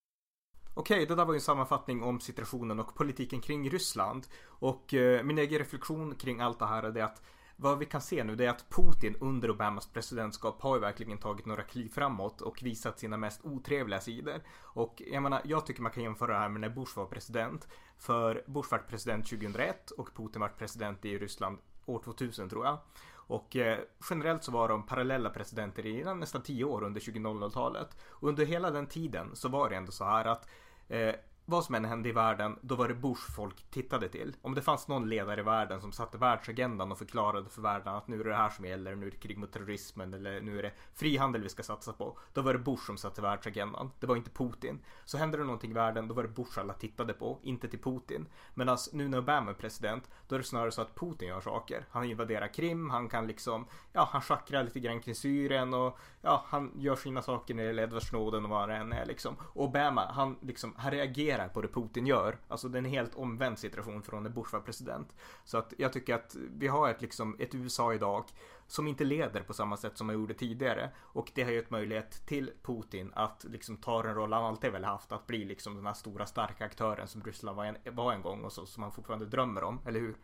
[0.74, 4.26] Okej, det där var ju en sammanfattning om situationen och politiken kring Ryssland.
[4.46, 7.22] Och eh, min egen reflektion kring allt det här är det att
[7.56, 11.18] vad vi kan se nu det är att Putin under Obamas presidentskap har ju verkligen
[11.18, 14.42] tagit några kliv framåt och visat sina mest otrevliga sidor.
[14.62, 17.68] Och jag menar, jag tycker man kan jämföra det här med när Bush var president.
[18.02, 22.78] För Bush var president 2001 och Putin var president i Ryssland år 2000 tror jag.
[23.14, 23.78] Och eh,
[24.10, 27.96] generellt så var de parallella presidenter i nästan 10 år under 2000-talet.
[28.02, 30.48] Och under hela den tiden så var det ändå så här att
[30.88, 34.36] eh, vad som än hände i världen, då var det Bush folk tittade till.
[34.42, 38.08] Om det fanns någon ledare i världen som satte världsagendan och förklarade för världen att
[38.08, 40.62] nu är det här som gäller, nu är det krig mot terrorismen eller nu är
[40.62, 42.18] det frihandel vi ska satsa på.
[42.32, 43.90] Då var det Bush som satte världsagendan.
[44.00, 44.78] Det var inte Putin.
[45.04, 47.82] Så hände det någonting i världen, då var det Bush alla tittade på, inte till
[47.82, 48.26] Putin.
[48.54, 51.40] Medan alltså, nu när Obama är president, då är det snarare så att Putin gör
[51.40, 51.86] saker.
[51.90, 56.44] Han invaderar Krim, han kan liksom, ja, han schackrar lite grann kring Syrien och ja,
[56.48, 59.36] han gör sina saker när det gäller Edward Snowden och vad det än är liksom.
[59.40, 62.38] Och Obama, han liksom, han reagerar på det Putin gör.
[62.48, 65.16] Alltså det är en helt omvänd situation från när Bush var president.
[65.44, 68.24] Så att jag tycker att vi har ett, liksom, ett USA idag
[68.66, 70.90] som inte leder på samma sätt som man gjorde tidigare.
[70.98, 74.84] Och det har gett möjlighet till Putin att liksom ta den roll han alltid väl
[74.84, 75.12] haft.
[75.12, 78.44] Att bli liksom den här stora starka aktören som Ryssland var en, var en gång
[78.44, 80.16] och så, som han fortfarande drömmer om, eller hur?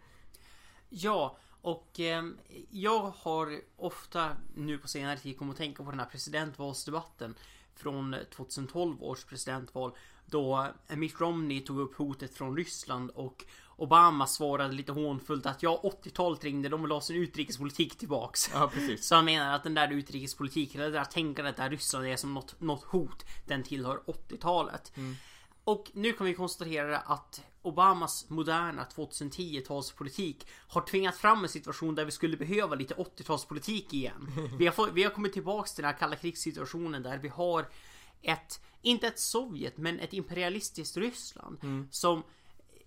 [0.89, 2.25] Ja, och eh,
[2.71, 7.35] jag har ofta nu på senare tid kommit att tänka på den här presidentvalsdebatten
[7.75, 9.97] från 2012 års presidentval
[10.31, 13.45] då Mitt Romney tog upp hotet från Ryssland och
[13.77, 18.51] Obama svarade lite hånfullt att ja, 80-talet ringde, de vill ha sin utrikespolitik tillbaks.
[18.55, 19.07] Ja, precis.
[19.07, 22.61] Så han menar att den där utrikespolitiken, det där tänkandet där Ryssland är som något,
[22.61, 24.97] något hot, den tillhör 80-talet.
[24.97, 25.17] Mm.
[25.65, 32.05] Och nu kan vi konstatera att Obamas moderna 2010-talspolitik har tvingat fram en situation där
[32.05, 34.31] vi skulle behöva lite 80-talspolitik igen.
[34.59, 37.69] Vi har, vi har kommit tillbaks till den här kalla krigssituationen där vi har
[38.23, 41.89] ett, inte ett Sovjet, men ett imperialistiskt Ryssland Mm.
[41.91, 42.23] som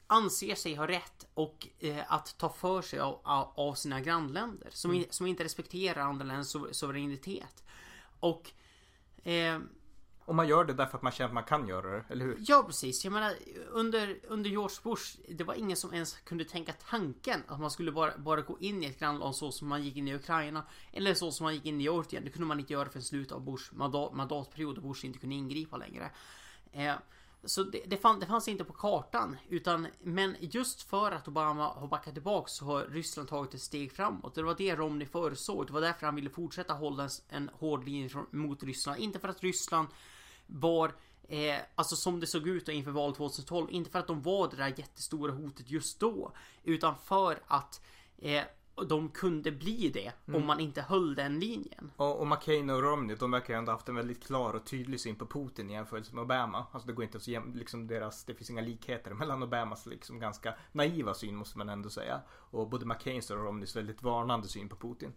[0.07, 4.69] anser sig ha rätt och eh, att ta för sig av, av, av sina grannländer.
[4.71, 5.03] Som, Mm.
[5.09, 7.63] som inte respekterar andra länders suveränitet.
[8.19, 8.51] Och
[9.23, 9.59] eh,
[10.31, 12.37] och man gör det därför att man känner att man kan göra det, eller hur?
[12.47, 13.33] Ja precis, jag menar
[13.69, 17.91] under, under George Bush Det var ingen som ens kunde tänka tanken att man skulle
[17.91, 21.13] bara, bara gå in i ett grannland så som man gick in i Ukraina Eller
[21.13, 23.41] så som man gick in i Georgien, det kunde man inte göra för slutet av
[23.41, 26.11] Bush mandat, mandatperiod och Bush inte kunde ingripa längre.
[26.71, 26.95] Eh,
[27.43, 31.67] Så det, det, fann, det fanns inte på kartan utan Men just för att Obama
[31.67, 34.35] har backat tillbaka så har Ryssland tagit ett steg framåt.
[34.35, 37.85] Det var det Romney förutsåg, det var därför han ville fortsätta hålla en, en hård
[37.85, 38.99] linje mot Ryssland.
[38.99, 39.87] Inte för att Ryssland
[40.51, 40.91] var
[41.31, 43.67] Eh, alltså som det såg ut då inför valet 2012.
[43.71, 46.31] Inte för att de var det där jättestora hotet just då.
[46.63, 47.81] Utan för att
[48.17, 48.43] eh,
[48.87, 50.41] de kunde bli det Mm.
[50.41, 51.91] om man inte höll den linjen.
[51.95, 54.99] Och, och McCain och Romney, de verkar ju ändå haft en väldigt klar och tydlig
[54.99, 56.65] syn på Putin i jämförelse med Obama.
[56.71, 60.19] Alltså det går inte så jäm, liksom deras, det finns inga likheter mellan Obamas liksom
[60.19, 62.21] ganska naiva syn måste man ändå säga.
[62.29, 65.13] Och både McCains och Romneys väldigt varnande syn på Putin.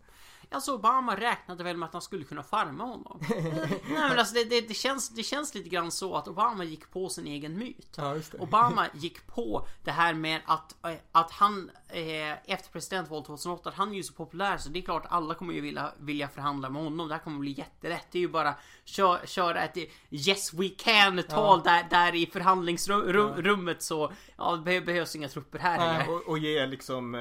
[0.50, 3.20] Alltså Obama räknade väl med att han skulle kunna farma honom.
[3.28, 6.90] Nej men alltså det, det, det, känns, det känns lite grann så att Obama gick
[6.90, 7.98] på sin egen myt.
[8.38, 13.74] Obama gick på det här med att, eh, att han eh, efter presidentvalet 2008, att
[13.74, 16.70] han är ju så populär så det är klart alla kommer ju vilja, vilja förhandla
[16.70, 17.09] med honom.
[17.09, 18.07] Det här kommer bli jättelätt.
[18.11, 18.54] Det är ju bara
[18.85, 19.77] kö, köra ett
[20.11, 21.73] Yes we can tal Ja.
[21.73, 26.14] där, där i förhandlingsrummet så ja, det be- behövs inga trupper här Nej, heller.
[26.14, 27.20] och, och ge liksom eh,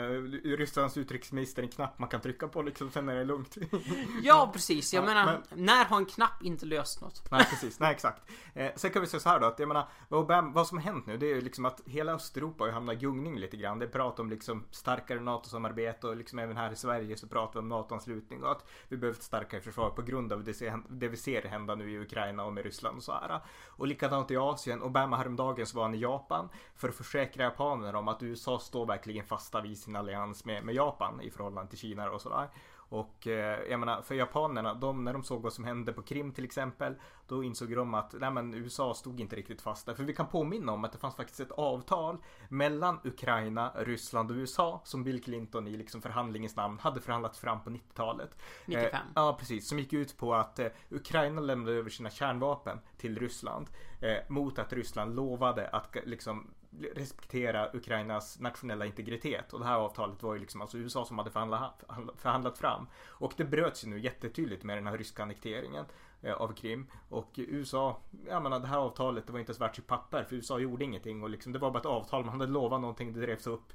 [0.58, 3.58] Rysslands utrikesminister en knapp man kan trycka på liksom, sen är det lugnt.
[4.24, 7.32] Ja precis, jag Ja, menar men- när har en knapp inte löst något?
[7.32, 8.24] Nej precis, nej exakt.
[8.54, 10.78] Eh, sen kan vi säga så här då att jag menar vad, Obama, vad som
[10.78, 13.58] har hänt nu det är ju liksom att hela Östeuropa har hamnat i gungning lite
[13.58, 13.80] grann.
[13.80, 17.54] Det är prat om liksom starkare NATO-samarbete och liksom även här i Sverige så pratar
[17.54, 21.08] vi om NATO-anslutning och att vi behöver ett starkare försvar på grund av det, det
[21.08, 23.40] vi ser hända nu i Ukraina och med Ryssland och så här.
[23.68, 24.82] Och likadant i Asien.
[24.82, 28.86] Obama häromdagen så var han i Japan för att försäkra japanerna om att USA står
[28.86, 32.48] verkligen fasta vid sin allians med, med Japan i förhållande till Kina och sådär.
[32.94, 36.32] Och eh, jag menar för japanerna, de, när de såg vad som hände på Krim
[36.32, 36.96] till exempel,
[37.28, 39.94] då insåg de att nej, men USA stod inte riktigt fast där.
[39.94, 42.18] För vi kan påminna om att det fanns faktiskt ett avtal
[42.50, 47.64] mellan Ukraina, Ryssland och USA som Bill Clinton i liksom förhandlingens namn hade förhandlat fram
[47.64, 48.38] på 90-talet.
[48.66, 48.86] 95.
[48.94, 49.68] Eh, ja, precis.
[49.68, 53.68] Som gick ut på att eh, Ukraina lämnade över sina kärnvapen till Ryssland
[54.02, 56.48] eh, mot att Ryssland lovade att liksom
[56.96, 59.54] respektera Ukrainas nationella integritet.
[59.54, 61.84] Och det här avtalet var ju liksom alltså USA som hade förhandlat,
[62.18, 62.88] förhandlat fram.
[63.08, 65.86] Och det bröts ju nu jättetydligt med den här ryska annekteringen
[66.22, 66.88] eh, av Krim.
[67.10, 70.36] Och USA, jag menar det här avtalet det var inte ens värt sitt papper för
[70.36, 73.22] USA gjorde ingenting och liksom det var bara ett avtal, man hade lovat någonting, det
[73.22, 73.74] drevs upp.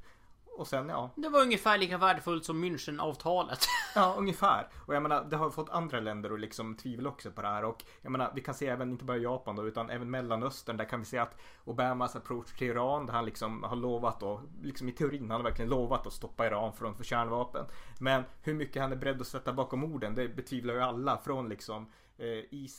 [0.58, 3.66] Och sen ja, Det var ungefär lika värdefullt som Münchenavtalet.
[3.94, 4.68] Ja, ungefär.
[4.86, 7.64] Och jag menar, det har fått andra länder att liksom tvivla också på det här.
[7.64, 10.76] Och jag menar, vi kan se även, inte bara Japan då, utan även Mellanöstern.
[10.76, 14.40] Där kan vi se att Obamas approach till Iran, där han liksom har lovat och
[14.62, 17.64] liksom i teorin, han har verkligen lovat att stoppa Iran från för kärnvapen.
[18.00, 21.48] Men hur mycket han är beredd att sätta bakom orden, det betvivlar ju alla från
[21.48, 22.78] liksom eh, is.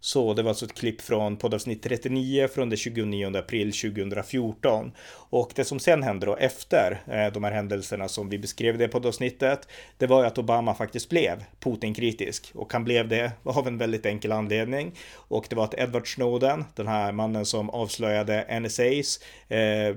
[0.00, 4.92] Så det var alltså ett klipp från poddavsnitt 39 från den 29 april 2014.
[5.12, 8.88] Och det som sen hände då efter eh, de här händelserna som vi beskrev det
[8.88, 12.50] poddavsnittet, det var ju att Obama faktiskt blev Putin-kritisk.
[12.54, 14.92] Och han blev det av en väldigt enkel anledning.
[15.14, 19.96] Och det var att Edward Snowden, den här mannen som avslöjade NSAs eh,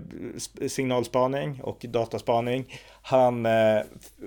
[0.68, 2.66] signalspaning och dataspaning,
[3.06, 3.82] han eh,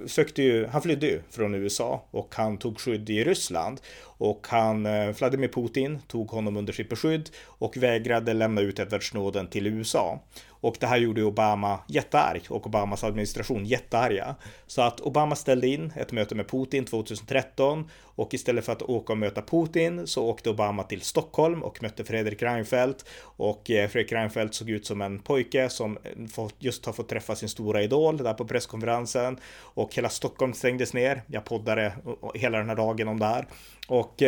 [0.06, 3.80] sökte ju, han flydde ju från USA och han tog skydd i Ryssland.
[4.18, 8.78] Och han, eh, Vladimir Putin, Putin tog honom under sitt beskydd och vägrade lämna ut
[8.78, 10.20] Edward Snowden till USA.
[10.48, 14.34] Och det här gjorde Obama jättearg och Obamas administration jättearga.
[14.66, 19.12] Så att Obama ställde in ett möte med Putin 2013 och istället för att åka
[19.12, 23.04] och möta Putin så åkte Obama till Stockholm och mötte Fredrik Reinfeldt.
[23.20, 25.98] Och eh, Fredrik Reinfeldt såg ut som en pojke som
[26.36, 29.38] eh, just har fått träffa sin stora idol där på presskonferensen.
[29.58, 31.22] Och hela Stockholm stängdes ner.
[31.26, 31.92] Jag poddade eh,
[32.34, 33.46] hela den här dagen om det här.
[33.88, 34.22] Och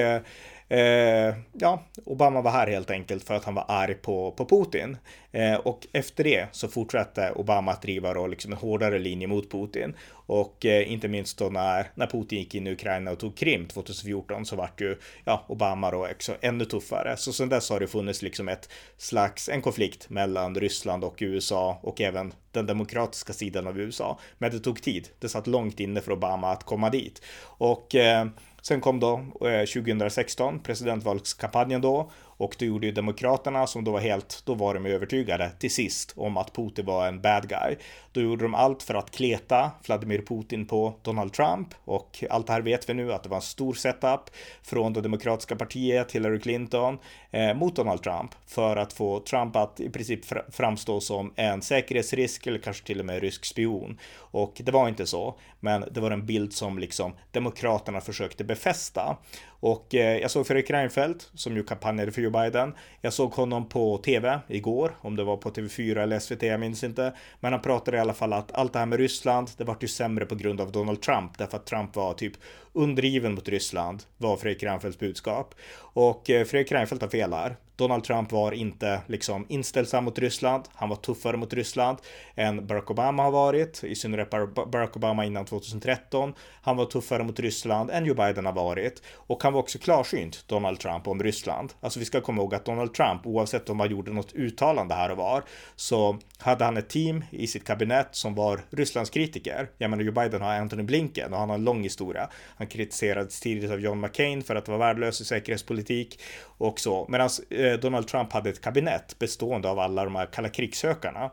[0.68, 4.96] eh, ja, Obama var här helt enkelt för att han var arg på, på Putin.
[5.32, 9.50] Eh, och efter det så fortsatte Obama att driva då liksom en hårdare linje mot
[9.50, 9.94] Putin.
[10.10, 13.66] Och eh, inte minst då när, när Putin gick in i Ukraina och tog Krim
[13.66, 17.16] 2014 så vart ju ja, Obama då också ännu tuffare.
[17.16, 21.78] Så sen dess har det funnits liksom ett slags, en konflikt mellan Ryssland och USA
[21.82, 24.18] och även den demokratiska sidan av USA.
[24.38, 25.08] Men det tog tid.
[25.18, 27.22] Det satt långt inne för Obama att komma dit.
[27.42, 28.26] Och eh,
[28.68, 29.12] Sen kom då
[29.48, 34.74] eh, 2016 presidentvalskampanjen då och det gjorde ju Demokraterna som då var helt, då var
[34.74, 37.76] de övertygade till sist om att Putin var en bad guy.
[38.12, 42.52] Då gjorde de allt för att kleta Vladimir Putin på Donald Trump och allt det
[42.52, 44.20] här vet vi nu att det var en stor setup
[44.62, 46.98] från det demokratiska partiet, Hillary Clinton,
[47.30, 51.62] eh, mot Donald Trump för att få Trump att i princip fr- framstå som en
[51.62, 53.98] säkerhetsrisk eller kanske till och med rysk spion.
[54.16, 59.16] Och det var inte så, men det var en bild som liksom Demokraterna försökte befästa.
[59.60, 62.74] Och eh, jag såg Fredrik Reinfeldt som ju kampanjade för Joe Biden.
[63.00, 66.84] Jag såg honom på tv igår, om det var på TV4 eller SVT, jag minns
[66.84, 67.14] inte.
[67.40, 69.88] Men han pratade i alla fall att allt det här med Ryssland, det vart ju
[69.88, 72.32] sämre på grund av Donald Trump, därför att Trump var typ
[72.78, 75.54] undergiven mot Ryssland, var Fredrik Reinfeldts budskap.
[75.78, 77.56] Och eh, Fredrik Reinfeldt har fel här.
[77.78, 80.64] Donald Trump var inte liksom inställsam mot Ryssland.
[80.74, 81.98] Han var tuffare mot Ryssland
[82.34, 86.34] än Barack Obama har varit, i synnerhet Barack Obama innan 2013.
[86.62, 90.44] Han var tuffare mot Ryssland än Joe Biden har varit och han var också klarsynt,
[90.46, 91.72] Donald Trump, om Ryssland.
[91.80, 95.10] Alltså vi ska komma ihåg att Donald Trump, oavsett om han gjorde något uttalande här
[95.10, 95.44] och var,
[95.76, 99.70] så hade han ett team i sitt kabinett som var Rysslandskritiker.
[99.78, 102.28] Jag menar, Joe Biden har Anthony Blinken och han har en lång historia.
[102.56, 107.06] Han kritiserades tidigt av John McCain för att vara värdelös i säkerhetspolitik och så.
[107.08, 111.30] Medan eh, Donald Trump hade ett kabinett bestående av alla de här kalla krigssökarna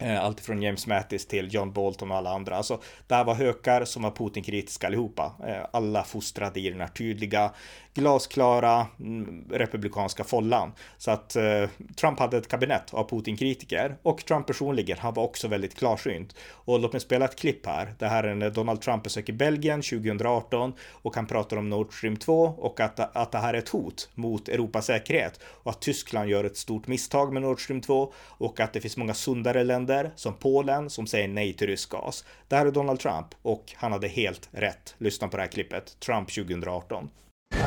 [0.00, 2.56] Eh, allt från James Mattis till John Bolton och alla andra.
[2.56, 5.32] Alltså, där var hökar som var Putin-kritiska allihopa.
[5.46, 7.52] Eh, alla fostrade i den här tydliga
[7.94, 10.72] glasklara mm, republikanska follan.
[10.98, 15.48] Så att eh, Trump hade ett kabinett av Putin-kritiker och Trump personligen, han var också
[15.48, 16.34] väldigt klarsynt.
[16.50, 17.94] Och låt mig spela ett klipp här.
[17.98, 22.16] Det här är när Donald Trump besöker Belgien 2018 och han pratar om Nord Stream
[22.16, 26.30] 2 och att, att det här är ett hot mot Europas säkerhet och att Tyskland
[26.30, 29.87] gör ett stort misstag med Nord Stream 2 och att det finns många sundare länder
[30.16, 32.24] som Polen som säger nej till rysk gas.
[32.48, 34.94] Det här är Donald Trump och han hade helt rätt.
[34.98, 36.00] Lyssna på det här klippet.
[36.00, 37.10] Trump 2018.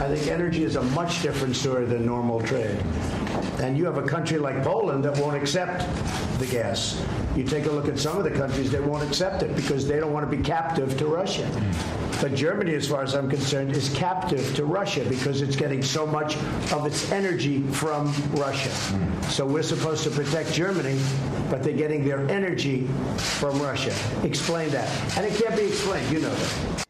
[0.02, 2.76] I think energy is a much different story than normal trade.
[3.60, 5.88] And you have a country like Poland that won't accept
[6.40, 7.00] the gas.
[7.36, 10.00] You take a look at some of the countries that won't accept it because they
[10.00, 11.48] don't want to be captive to Russia.
[12.20, 16.08] But Germany, as far as I'm concerned, is captive to Russia because it's getting so
[16.08, 16.36] much
[16.74, 18.72] of its energy from Russia.
[19.30, 21.00] So we're supposed to protect Germany,
[21.52, 23.94] but they're getting their energy from Russia.
[24.24, 24.90] Explain that.
[25.16, 26.82] And it can't be explained, you know that.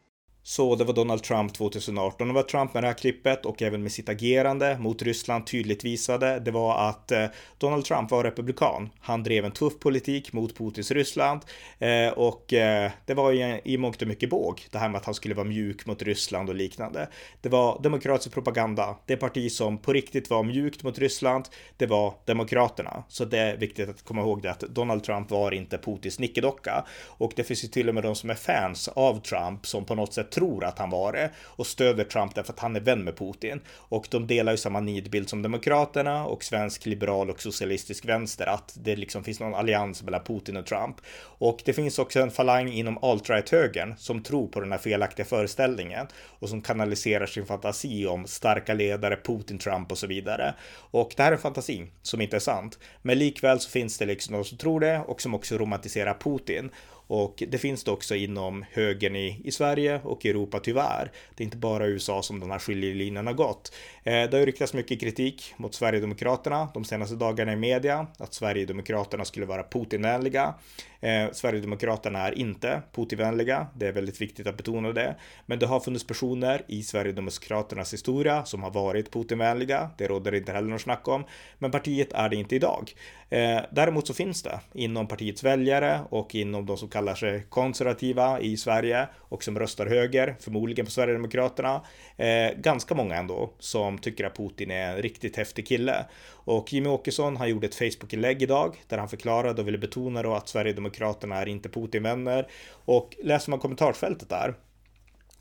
[0.44, 2.28] Så det var Donald Trump 2018.
[2.28, 5.84] Det var Trump med det här klippet och även med sitt agerande mot Ryssland tydligt
[5.84, 6.40] visade.
[6.40, 7.26] Det var att eh,
[7.58, 8.90] Donald Trump var republikan.
[9.00, 11.40] Han drev en tuff politik mot Putins Ryssland
[11.78, 13.32] eh, och eh, det var
[13.68, 14.66] i mångt och mycket båg.
[14.70, 17.08] Det här med att han skulle vara mjuk mot Ryssland och liknande.
[17.40, 18.96] Det var demokratisk propaganda.
[19.06, 21.44] Det parti som på riktigt var mjukt mot Ryssland,
[21.76, 23.04] det var Demokraterna.
[23.08, 26.84] Så det är viktigt att komma ihåg det att Donald Trump var inte Putins nickedocka.
[27.06, 29.94] Och det finns ju till och med de som är fans av Trump som på
[29.94, 33.04] något sätt tror att han var det och stöder Trump därför att han är vän
[33.04, 33.60] med Putin.
[33.68, 38.74] Och de delar ju samma nidbild som Demokraterna och svensk liberal och socialistisk vänster att
[38.74, 40.96] det liksom finns någon allians mellan Putin och Trump.
[41.22, 46.06] Och det finns också en falang inom alt-right-högern som tror på den här felaktiga föreställningen
[46.38, 50.54] och som kanaliserar sin fantasi om starka ledare, Putin, Trump och så vidare.
[50.74, 52.78] Och det här är en fantasi som inte är sant.
[53.02, 56.70] Men likväl så finns det liksom de som tror det och som också romantiserar Putin.
[57.06, 61.12] Och det finns det också inom högern i, i Sverige och Europa tyvärr.
[61.34, 63.72] Det är inte bara USA som den här skiljelinjen har gått.
[64.04, 69.24] Eh, det har riktats mycket kritik mot Sverigedemokraterna de senaste dagarna i media, att Sverigedemokraterna
[69.24, 70.54] skulle vara Putinvänliga.
[71.00, 75.16] Eh, Sverigedemokraterna är inte Putinvänliga, det är väldigt viktigt att betona det.
[75.46, 80.52] Men det har funnits personer i Sverigedemokraternas historia som har varit Putinvänliga, det råder inte
[80.52, 81.24] heller något snack om.
[81.58, 82.92] Men partiet är det inte idag.
[83.30, 88.40] Eh, däremot så finns det inom partiets väljare och inom de som kallar sig konservativa
[88.40, 91.80] i Sverige och som röstar höger, förmodligen på Sverigedemokraterna,
[92.16, 96.06] eh, ganska många ändå som tycker att Putin är en riktigt häftig kille.
[96.30, 100.34] Och Jimmy Åkesson, han gjorde ett Facebook-inlägg idag där han förklarade och ville betona då
[100.34, 102.48] att Sverigedemokraterna är inte Putin-vänner.
[102.84, 104.54] Och läser man kommentarsfältet där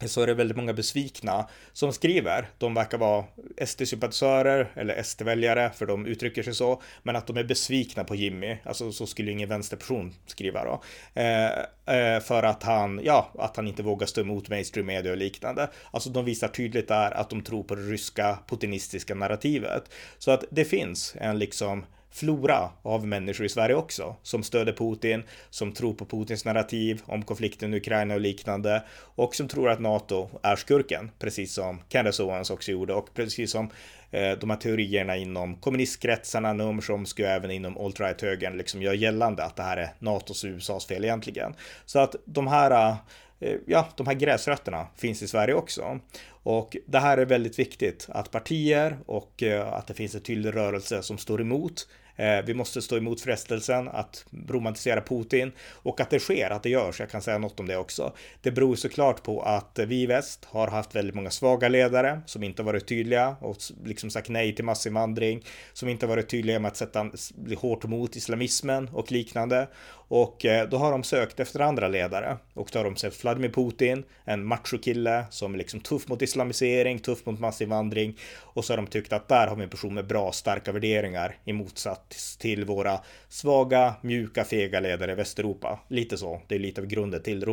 [0.07, 2.49] så är det väldigt många besvikna som skriver.
[2.57, 3.25] De verkar vara
[3.65, 8.57] SD-sympatisörer eller SD-väljare, för de uttrycker sig så, men att de är besvikna på Jimmy.
[8.63, 10.83] Alltså så skulle ingen vänsterperson skriva då.
[11.21, 11.49] Eh,
[11.95, 15.69] eh, för att han, ja, att han inte vågar stå emot mainstream media och liknande.
[15.91, 19.83] Alltså de visar tydligt där att de tror på det ryska putinistiska narrativet.
[20.17, 25.23] Så att det finns en liksom flora av människor i Sverige också som stöder Putin,
[25.49, 28.83] som tror på Putins narrativ om konflikten i Ukraina och liknande
[29.15, 33.51] och som tror att NATO är skurken, precis som Candace Owens också gjorde och precis
[33.51, 33.69] som
[34.11, 39.55] eh, de här teorierna inom kommunistkretsarna, Noam och även inom alt-right-högern liksom gör gällande att
[39.55, 41.55] det här är NATOs och USAs fel egentligen.
[41.85, 42.95] Så att de här
[43.39, 45.99] eh, ja, de här gräsrötterna finns i Sverige också.
[46.43, 50.55] Och det här är väldigt viktigt att partier och eh, att det finns en tydlig
[50.55, 51.87] rörelse som står emot
[52.21, 56.69] Eh, vi måste stå emot frestelsen att romantisera Putin och att det sker, att det
[56.69, 56.99] görs.
[56.99, 58.13] Jag kan säga något om det också.
[58.41, 62.43] Det beror såklart på att vi i väst har haft väldigt många svaga ledare som
[62.43, 66.77] inte varit tydliga och liksom sagt nej till massinvandring, som inte varit tydliga med att
[66.77, 67.11] sätta
[67.57, 69.67] hårt mot islamismen och liknande.
[70.13, 73.49] Och eh, då har de sökt efter andra ledare och då har de sett Vladimir
[73.49, 78.77] Putin, en machokille som är liksom tuff mot islamisering, tuff mot massinvandring och så har
[78.77, 82.65] de tyckt att där har vi en person med bra, starka värderingar i motsats till
[82.65, 82.99] våra
[83.29, 85.79] svaga, mjuka, fega ledare i Västeuropa.
[85.87, 86.41] Lite så.
[86.47, 87.45] Det är lite av grunden till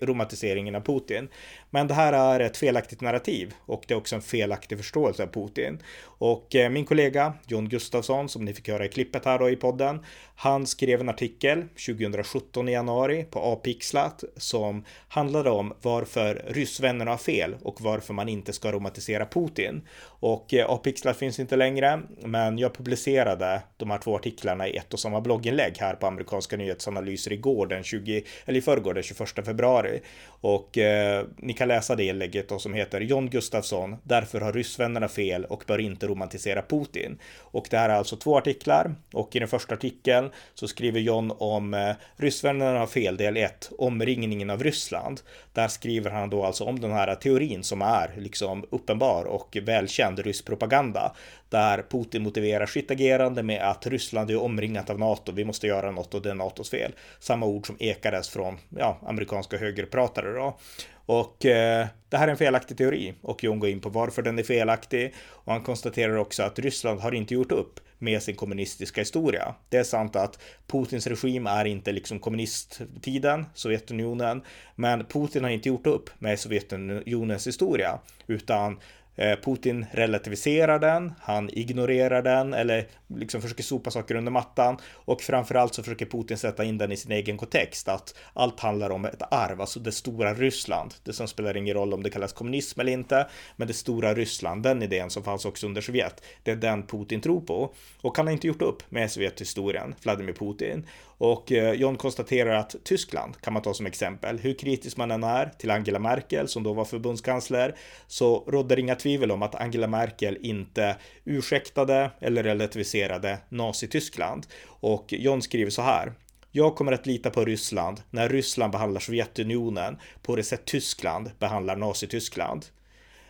[0.00, 1.28] romantiseringen av Putin.
[1.70, 5.26] Men det här är ett felaktigt narrativ och det är också en felaktig förståelse av
[5.26, 5.78] Putin.
[6.04, 9.56] Och eh, min kollega John Gustafsson, som ni fick höra i klippet här då i
[9.56, 10.00] podden,
[10.36, 11.64] han skrev en artikel
[11.94, 18.28] 2017 i januari på Apixlat som handlade om varför ryssvännerna har fel och varför man
[18.28, 19.82] inte ska romantisera Putin.
[20.04, 24.92] Och eh, A-pixlat finns inte längre, men jag publicerade de här två artiklarna i ett
[24.92, 29.28] och samma blogginlägg här på amerikanska nyhetsanalyser igår den 20, eller i förrgår den 21
[29.44, 30.00] februari.
[30.26, 35.08] Och eh, ni kan läsa det inlägget då som heter John Gustafsson, därför har ryssvännerna
[35.08, 37.18] fel och bör inte romantisera Putin.
[37.38, 41.32] Och det här är alltså två artiklar och i den första artikeln så skriver John
[41.38, 45.20] om eh, eh, ryssvännerna har fel del 1, omringningen av Ryssland.
[45.52, 50.18] Där skriver han då alltså om den här teorin som är liksom uppenbar och välkänd
[50.18, 51.12] rysk propaganda
[51.48, 55.90] där Putin motiverar sitt agerande med att Ryssland är omringat av NATO, vi måste göra
[55.90, 56.92] något och det är NATOs fel.
[57.20, 60.58] Samma ord som ekades från ja, amerikanska högerpratare då.
[61.06, 64.38] Och eh, det här är en felaktig teori och Jon går in på varför den
[64.38, 69.00] är felaktig och han konstaterar också att Ryssland har inte gjort upp med sin kommunistiska
[69.00, 69.54] historia.
[69.68, 74.42] Det är sant att Putins regim är inte liksom kommunisttiden, Sovjetunionen,
[74.74, 78.80] men Putin har inte gjort upp med Sovjetunionens historia, utan
[79.16, 85.22] Eh, Putin relativiserar den, han ignorerar den eller liksom försöker sopa saker under mattan och
[85.22, 89.04] framförallt så försöker Putin sätta in den i sin egen kontext att allt handlar om
[89.04, 90.94] ett arv, alltså det stora Ryssland.
[91.02, 94.62] Det som spelar ingen roll om det kallas kommunism eller inte, men det stora Ryssland,
[94.62, 97.74] den idén som fanns också under Sovjet, det är den Putin tror på.
[98.00, 100.86] Och han har inte gjort upp med Sovjethistorien, Vladimir Putin.
[101.24, 104.38] Och eh, John konstaterar att Tyskland kan man ta som exempel.
[104.38, 107.74] Hur kritisk man än är till Angela Merkel som då var förbundskansler
[108.06, 114.46] så rådde det inga tvivel om att Angela Merkel inte ursäktade eller relativiserade Nazityskland.
[114.66, 116.12] Och John skriver så här.
[116.50, 121.76] Jag kommer att lita på Ryssland när Ryssland behandlar Sovjetunionen på det sätt Tyskland behandlar
[121.76, 122.66] Nazityskland.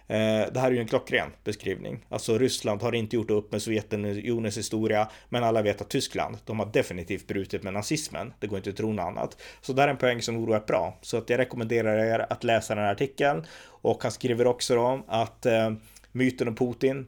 [0.06, 2.04] Eh, det här är ju en klockren beskrivning.
[2.08, 6.58] Alltså Ryssland har inte gjort upp med Sovjetunionens historia, men alla vet att Tyskland, de
[6.58, 8.32] har definitivt brutit med nazismen.
[8.40, 9.36] Det går inte att tro något annat.
[9.60, 10.98] Så det är en poäng som oroar bra.
[11.00, 13.44] Så att jag rekommenderar er att läsa den här artikeln.
[13.66, 15.72] Och han skriver också då att eh,
[16.12, 17.06] myten om Putin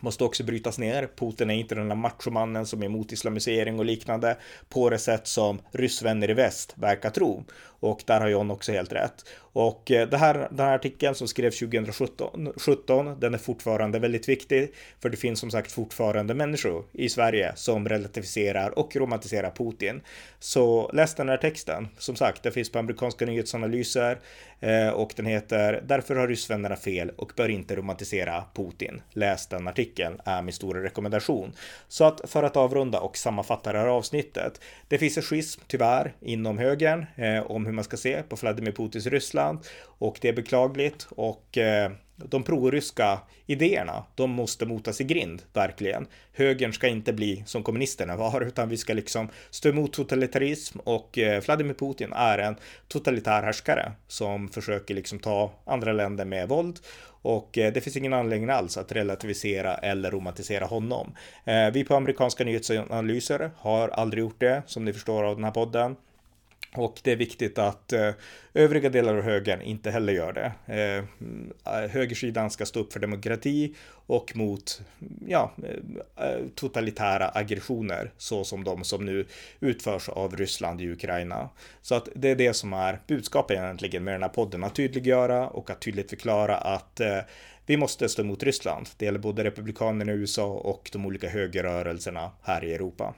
[0.00, 1.08] måste också brytas ner.
[1.16, 4.36] Putin är inte den där machomannen som är emot islamisering och liknande
[4.68, 7.44] på det sätt som ryssvänner i väst verkar tro.
[7.62, 9.24] Och där har John också helt rätt.
[9.52, 14.28] Och eh, det här, den här artikeln som skrevs 2017, 17, den är fortfarande väldigt
[14.28, 14.74] viktig.
[15.00, 20.00] För det finns som sagt fortfarande människor i Sverige som relativiserar och romantiserar Putin.
[20.38, 21.88] Så läs den här texten.
[21.98, 24.18] Som sagt, det finns på amerikanska nyhetsanalyser
[24.60, 29.02] Eh, och den heter Därför har ryssvännerna fel och bör inte romantisera Putin.
[29.12, 31.52] Läs den artikeln är min stora rekommendation.
[31.88, 34.60] Så att för att avrunda och sammanfatta det här avsnittet.
[34.88, 38.72] Det finns en schism tyvärr inom högern eh, om hur man ska se på Vladimir
[38.72, 41.90] Putins Ryssland och det är beklagligt och eh,
[42.28, 46.06] de proryska idéerna, de måste motas i grind, verkligen.
[46.32, 51.18] Högern ska inte bli som kommunisterna var, utan vi ska liksom stå emot totalitarism och
[51.18, 52.56] eh, Vladimir Putin är en
[52.88, 56.78] totalitär härskare som försöker liksom ta andra länder med våld
[57.22, 61.14] och eh, det finns ingen anledning alls att relativisera eller romantisera honom.
[61.44, 65.50] Eh, vi på amerikanska nyhetsanalyser har aldrig gjort det, som ni förstår av den här
[65.50, 65.96] podden.
[66.76, 68.10] Och det är viktigt att eh,
[68.54, 70.52] övriga delar av högern inte heller gör det.
[70.66, 73.74] Eh, högersidan ska stå upp för demokrati
[74.06, 74.82] och mot
[75.26, 75.52] ja,
[76.16, 79.26] eh, totalitära aggressioner så som de som nu
[79.60, 81.48] utförs av Ryssland i Ukraina.
[81.82, 85.48] Så att det är det som är budskapet egentligen med den här podden, att tydliggöra
[85.48, 87.18] och att tydligt förklara att eh,
[87.66, 88.88] vi måste stå emot Ryssland.
[88.96, 93.14] Det gäller både republikanerna i USA och de olika högerrörelserna här i Europa.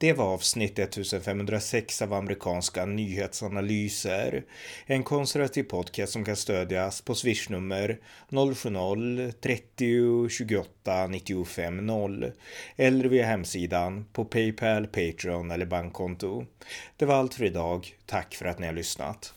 [0.00, 4.44] Det var avsnitt 1506 av amerikanska nyhetsanalyser.
[4.86, 12.32] En konservativ podcast som kan stödjas på swishnummer 070-30 28 95 0
[12.76, 16.46] eller via hemsidan på Paypal, Patreon eller bankkonto.
[16.96, 17.96] Det var allt för idag.
[18.06, 19.34] Tack för att ni har lyssnat.